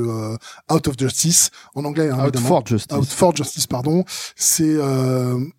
[0.72, 2.10] Out of Justice en anglais.
[2.10, 2.98] hein, Out for Justice.
[2.98, 4.04] Out for Justice, pardon.
[4.36, 4.78] C'est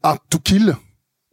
[0.02, 0.76] Art to Kill,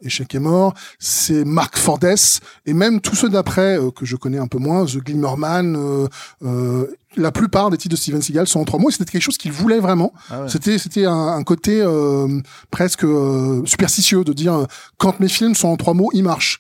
[0.02, 0.74] Échec est mort.
[1.00, 2.40] C'est Mark for Death.
[2.66, 6.08] Et même tous ceux d'après, euh, que je connais un peu moins, The Glimmerman, euh,
[6.44, 8.90] euh, la plupart des titres de Steven Seagal sont en trois mots.
[8.90, 10.14] Et C'était quelque chose qu'il voulait vraiment.
[10.30, 10.50] Ah ouais.
[10.50, 15.70] C'était c'était un, un côté euh, presque euh, superstitieux de dire quand mes films sont
[15.70, 16.60] en trois mots, ils marchent.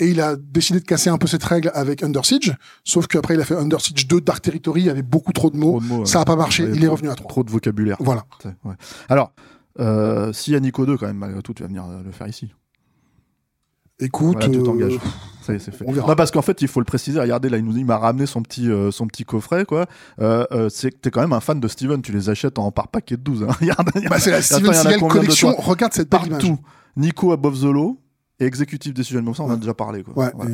[0.00, 3.34] Et il a décidé de casser un peu cette règle avec Under Siege, sauf qu'après
[3.34, 5.72] il a fait Under Siege 2 Dark Territory, il y avait beaucoup trop de mots,
[5.72, 6.06] Trop de mots, ouais.
[6.06, 7.28] ça a pas marché, il est trop- revenu à 3.
[7.28, 7.96] Trop de vocabulaire.
[7.98, 8.24] Voilà.
[8.64, 8.74] Ouais.
[9.08, 9.32] Alors,
[9.80, 12.28] euh, s'il y a Nico 2, quand même, malgré tout, tu vas venir le faire
[12.28, 12.54] ici.
[14.00, 14.98] Écoute, Voilà, tu euh, t'engages.
[15.42, 15.84] Ça y est, c'est fait.
[15.88, 16.06] on verra.
[16.08, 17.18] Non, parce qu'en fait, il faut le préciser.
[17.18, 19.86] Regardez, là, il nous il m'a ramené son petit, euh, son petit coffret, quoi.
[20.20, 22.02] Euh, euh, c'est que t'es quand même un fan de Steven.
[22.02, 23.44] Tu les achètes en par paquet de 12.
[23.44, 23.46] Hein.
[23.60, 25.54] Regarde, il bah, c'est la Steven il Seagal collection.
[25.56, 26.42] Regarde cette belle image.
[26.42, 26.58] Partout.
[26.98, 27.98] Nico Above the Law
[28.38, 29.24] et Executive Decision.
[29.24, 30.22] Comme ça, on en a déjà parlé, quoi.
[30.24, 30.30] Ouais.
[30.34, 30.50] Voilà.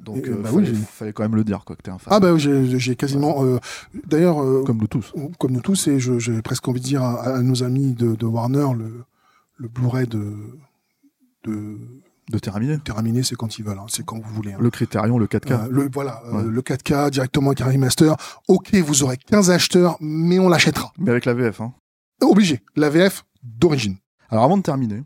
[0.00, 1.98] Donc, euh, bah fallait, oui, j'ai- fallait quand même le dire, quoi, que t'es un
[1.98, 2.14] fan.
[2.14, 2.40] Ah bah oui,
[2.78, 3.44] j'ai quasiment.
[3.44, 3.58] euh,
[4.06, 5.12] D'ailleurs, euh, Comme nous tous.
[5.38, 8.14] comme nous tous, et je- j'ai presque envie de dire à, à nos amis de,
[8.14, 9.02] de Warner, le,
[9.56, 10.34] le Blu-ray de,
[11.44, 11.78] de
[12.30, 12.78] De terminer.
[12.78, 14.52] terminer, c'est quand ils veulent, hein, c'est quand vous voulez.
[14.52, 14.58] hein.
[14.60, 15.52] Le Critérion, le 4K.
[15.52, 18.14] Euh, le, voilà, euh, le 4K directement avec un remaster.
[18.48, 20.92] Ok, vous aurez 15 acheteurs, mais on l'achètera.
[20.98, 21.72] Mais avec la VF, hein.
[22.20, 22.60] Obligé.
[22.76, 23.96] La VF d'origine.
[24.28, 25.02] Alors avant de terminer,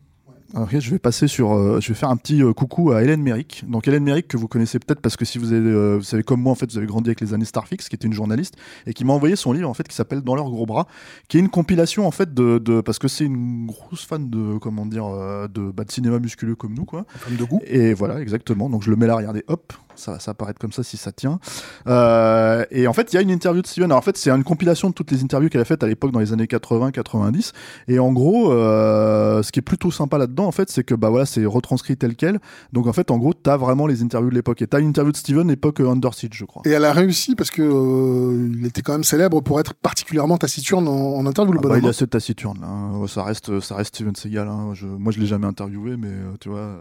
[0.54, 3.22] alors, je vais passer sur, euh, je vais faire un petit euh, coucou à Hélène
[3.22, 3.64] Méric.
[3.66, 6.22] Donc Hélène Méric que vous connaissez peut-être parce que si vous avez, euh, vous savez
[6.22, 8.56] comme moi en fait, vous avez grandi avec les années Starfix, qui était une journaliste
[8.86, 10.86] et qui m'a envoyé son livre en fait qui s'appelle Dans leurs gros bras,
[11.28, 14.58] qui est une compilation en fait de, de parce que c'est une grosse fan de
[14.58, 15.06] comment dire
[15.48, 17.06] de, bah, de cinéma musculeux comme nous quoi.
[17.08, 17.60] Femme de goût.
[17.66, 18.68] Et voilà exactement.
[18.68, 21.12] Donc je le mets là, regardez, hop, Ça, ça va paraître comme ça si ça
[21.12, 21.38] tient.
[21.86, 23.90] Euh, et en fait, il y a une interview de Steven.
[23.90, 26.12] Alors, en fait, c'est une compilation de toutes les interviews qu'elle a faites à l'époque
[26.12, 27.52] dans les années 80-90.
[27.88, 31.10] Et en gros, euh, ce qui est plutôt sympa là-dedans, en fait, c'est que bah
[31.10, 32.40] voilà, c'est retranscrit tel quel.
[32.72, 34.62] Donc en fait, en gros, t'as vraiment les interviews de l'époque.
[34.62, 36.62] Et t'as une interview de Steven époque euh, Under Siege, je crois.
[36.64, 40.38] Et elle a réussi parce que euh, il était quand même célèbre pour être particulièrement
[40.38, 41.52] taciturne en, en interview.
[41.52, 42.60] Le Ah bah, il est assez taciturne.
[42.64, 43.04] hein.
[43.08, 44.48] Ça reste, ça reste Steven Seagal.
[44.48, 44.70] hein.
[44.74, 46.08] Je, moi, je l'ai jamais interviewé, mais
[46.40, 46.76] tu vois,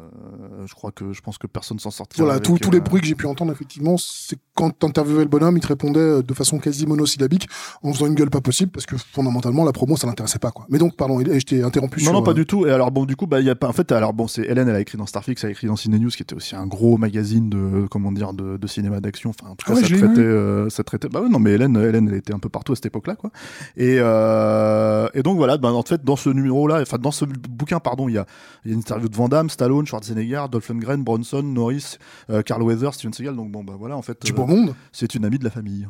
[0.66, 2.24] je crois que je pense que personne s'en sortira.
[2.24, 5.58] Voilà, avec, tous- les euh, que j'ai pu entendre, effectivement, c'est quand t'interviewais le bonhomme,
[5.58, 7.48] il te répondait euh, de façon quasi monosyllabique,
[7.84, 10.66] en faisant une gueule pas possible, parce que fondamentalement, la promo, ça l'intéressait pas, quoi.
[10.70, 12.14] Mais donc, pardon, je t'ai interrompu Non, sur...
[12.14, 12.66] non, pas euh, du tout.
[12.68, 14.44] Et alors, bon, du coup, bah, il y a pas, en fait, alors, bon, c'est
[14.44, 16.56] Hélène, elle a écrit dans Starfix, elle a écrit dans Cine News, qui était aussi
[16.56, 19.32] un gros magazine de, comment dire, de, de cinéma d'action.
[19.32, 21.52] Enfin, en tout Ah cas, ouais, ça traitait, euh, ça traitait, bah ouais, non, mais
[21.52, 23.32] Hélène, Hélène, elle était un peu partout à cette époque-là, quoi.
[23.78, 27.80] Et, euh, et donc, voilà, bah, en fait, dans ce numéro-là, enfin, dans ce bouquin,
[27.80, 28.26] pardon, il y a,
[28.66, 31.98] il y a une interview de Van Damme, Stallone, Schwarzenegger, Dolph Lundgren, Bronson, Norris,
[32.46, 33.36] Carl Weathers, Steven Seagal.
[33.36, 34.76] Donc, bon, bah, voilà, en fait, Du euh, beau monde.
[34.92, 35.88] c'est une amie de la famille.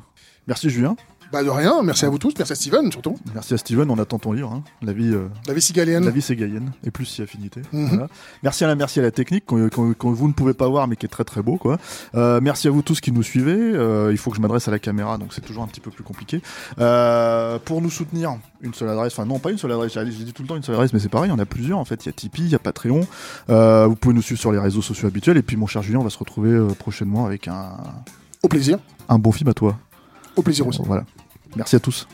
[0.48, 0.96] Merci, Julien.
[1.32, 3.18] Bah, de rien, merci à vous tous, merci à Steven, surtout.
[3.34, 4.64] Merci à Steven, on attend ton livre, hein.
[4.82, 6.04] La vie, euh, La vie cigalienne.
[6.04, 7.62] la vie ségalienne et plus si affinité.
[7.72, 7.88] Mhm.
[7.88, 8.08] Voilà.
[8.44, 11.06] Merci à la merci à la technique qu'on vous ne pouvez pas voir mais qui
[11.06, 11.78] est très très beau quoi.
[12.16, 13.56] Euh, merci à vous tous qui nous suivez.
[13.56, 15.90] Euh, il faut que je m'adresse à la caméra donc c'est toujours un petit peu
[15.90, 16.42] plus compliqué.
[16.80, 19.14] Euh, pour nous soutenir, une seule adresse.
[19.14, 19.94] Enfin non pas une seule adresse.
[19.94, 21.30] J'ai dit tout le temps une seule adresse mais c'est pareil.
[21.30, 22.04] Il y en a plusieurs en fait.
[22.06, 23.02] Il y a Tipeee, il y a Patreon.
[23.48, 26.04] Vous pouvez nous suivre sur les réseaux sociaux habituels et puis mon cher Julien on
[26.04, 27.78] va se retrouver prochainement avec un
[28.44, 28.80] Au plaisir.
[29.08, 29.78] un bon film à toi.
[30.36, 30.82] Au plaisir aussi.
[30.86, 31.04] Voilà.
[31.56, 32.08] Merci à tous.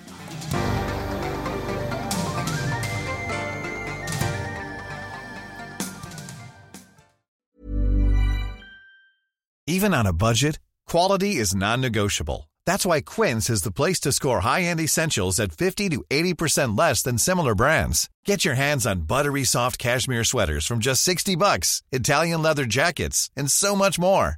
[9.69, 12.49] Even on a budget, quality is non-negotiable.
[12.65, 17.01] That's why Quince is the place to score high-end essentials at 50 to 80% less
[17.01, 18.09] than similar brands.
[18.25, 23.29] Get your hands on buttery soft cashmere sweaters from just 60 bucks, Italian leather jackets,
[23.35, 24.37] and so much more.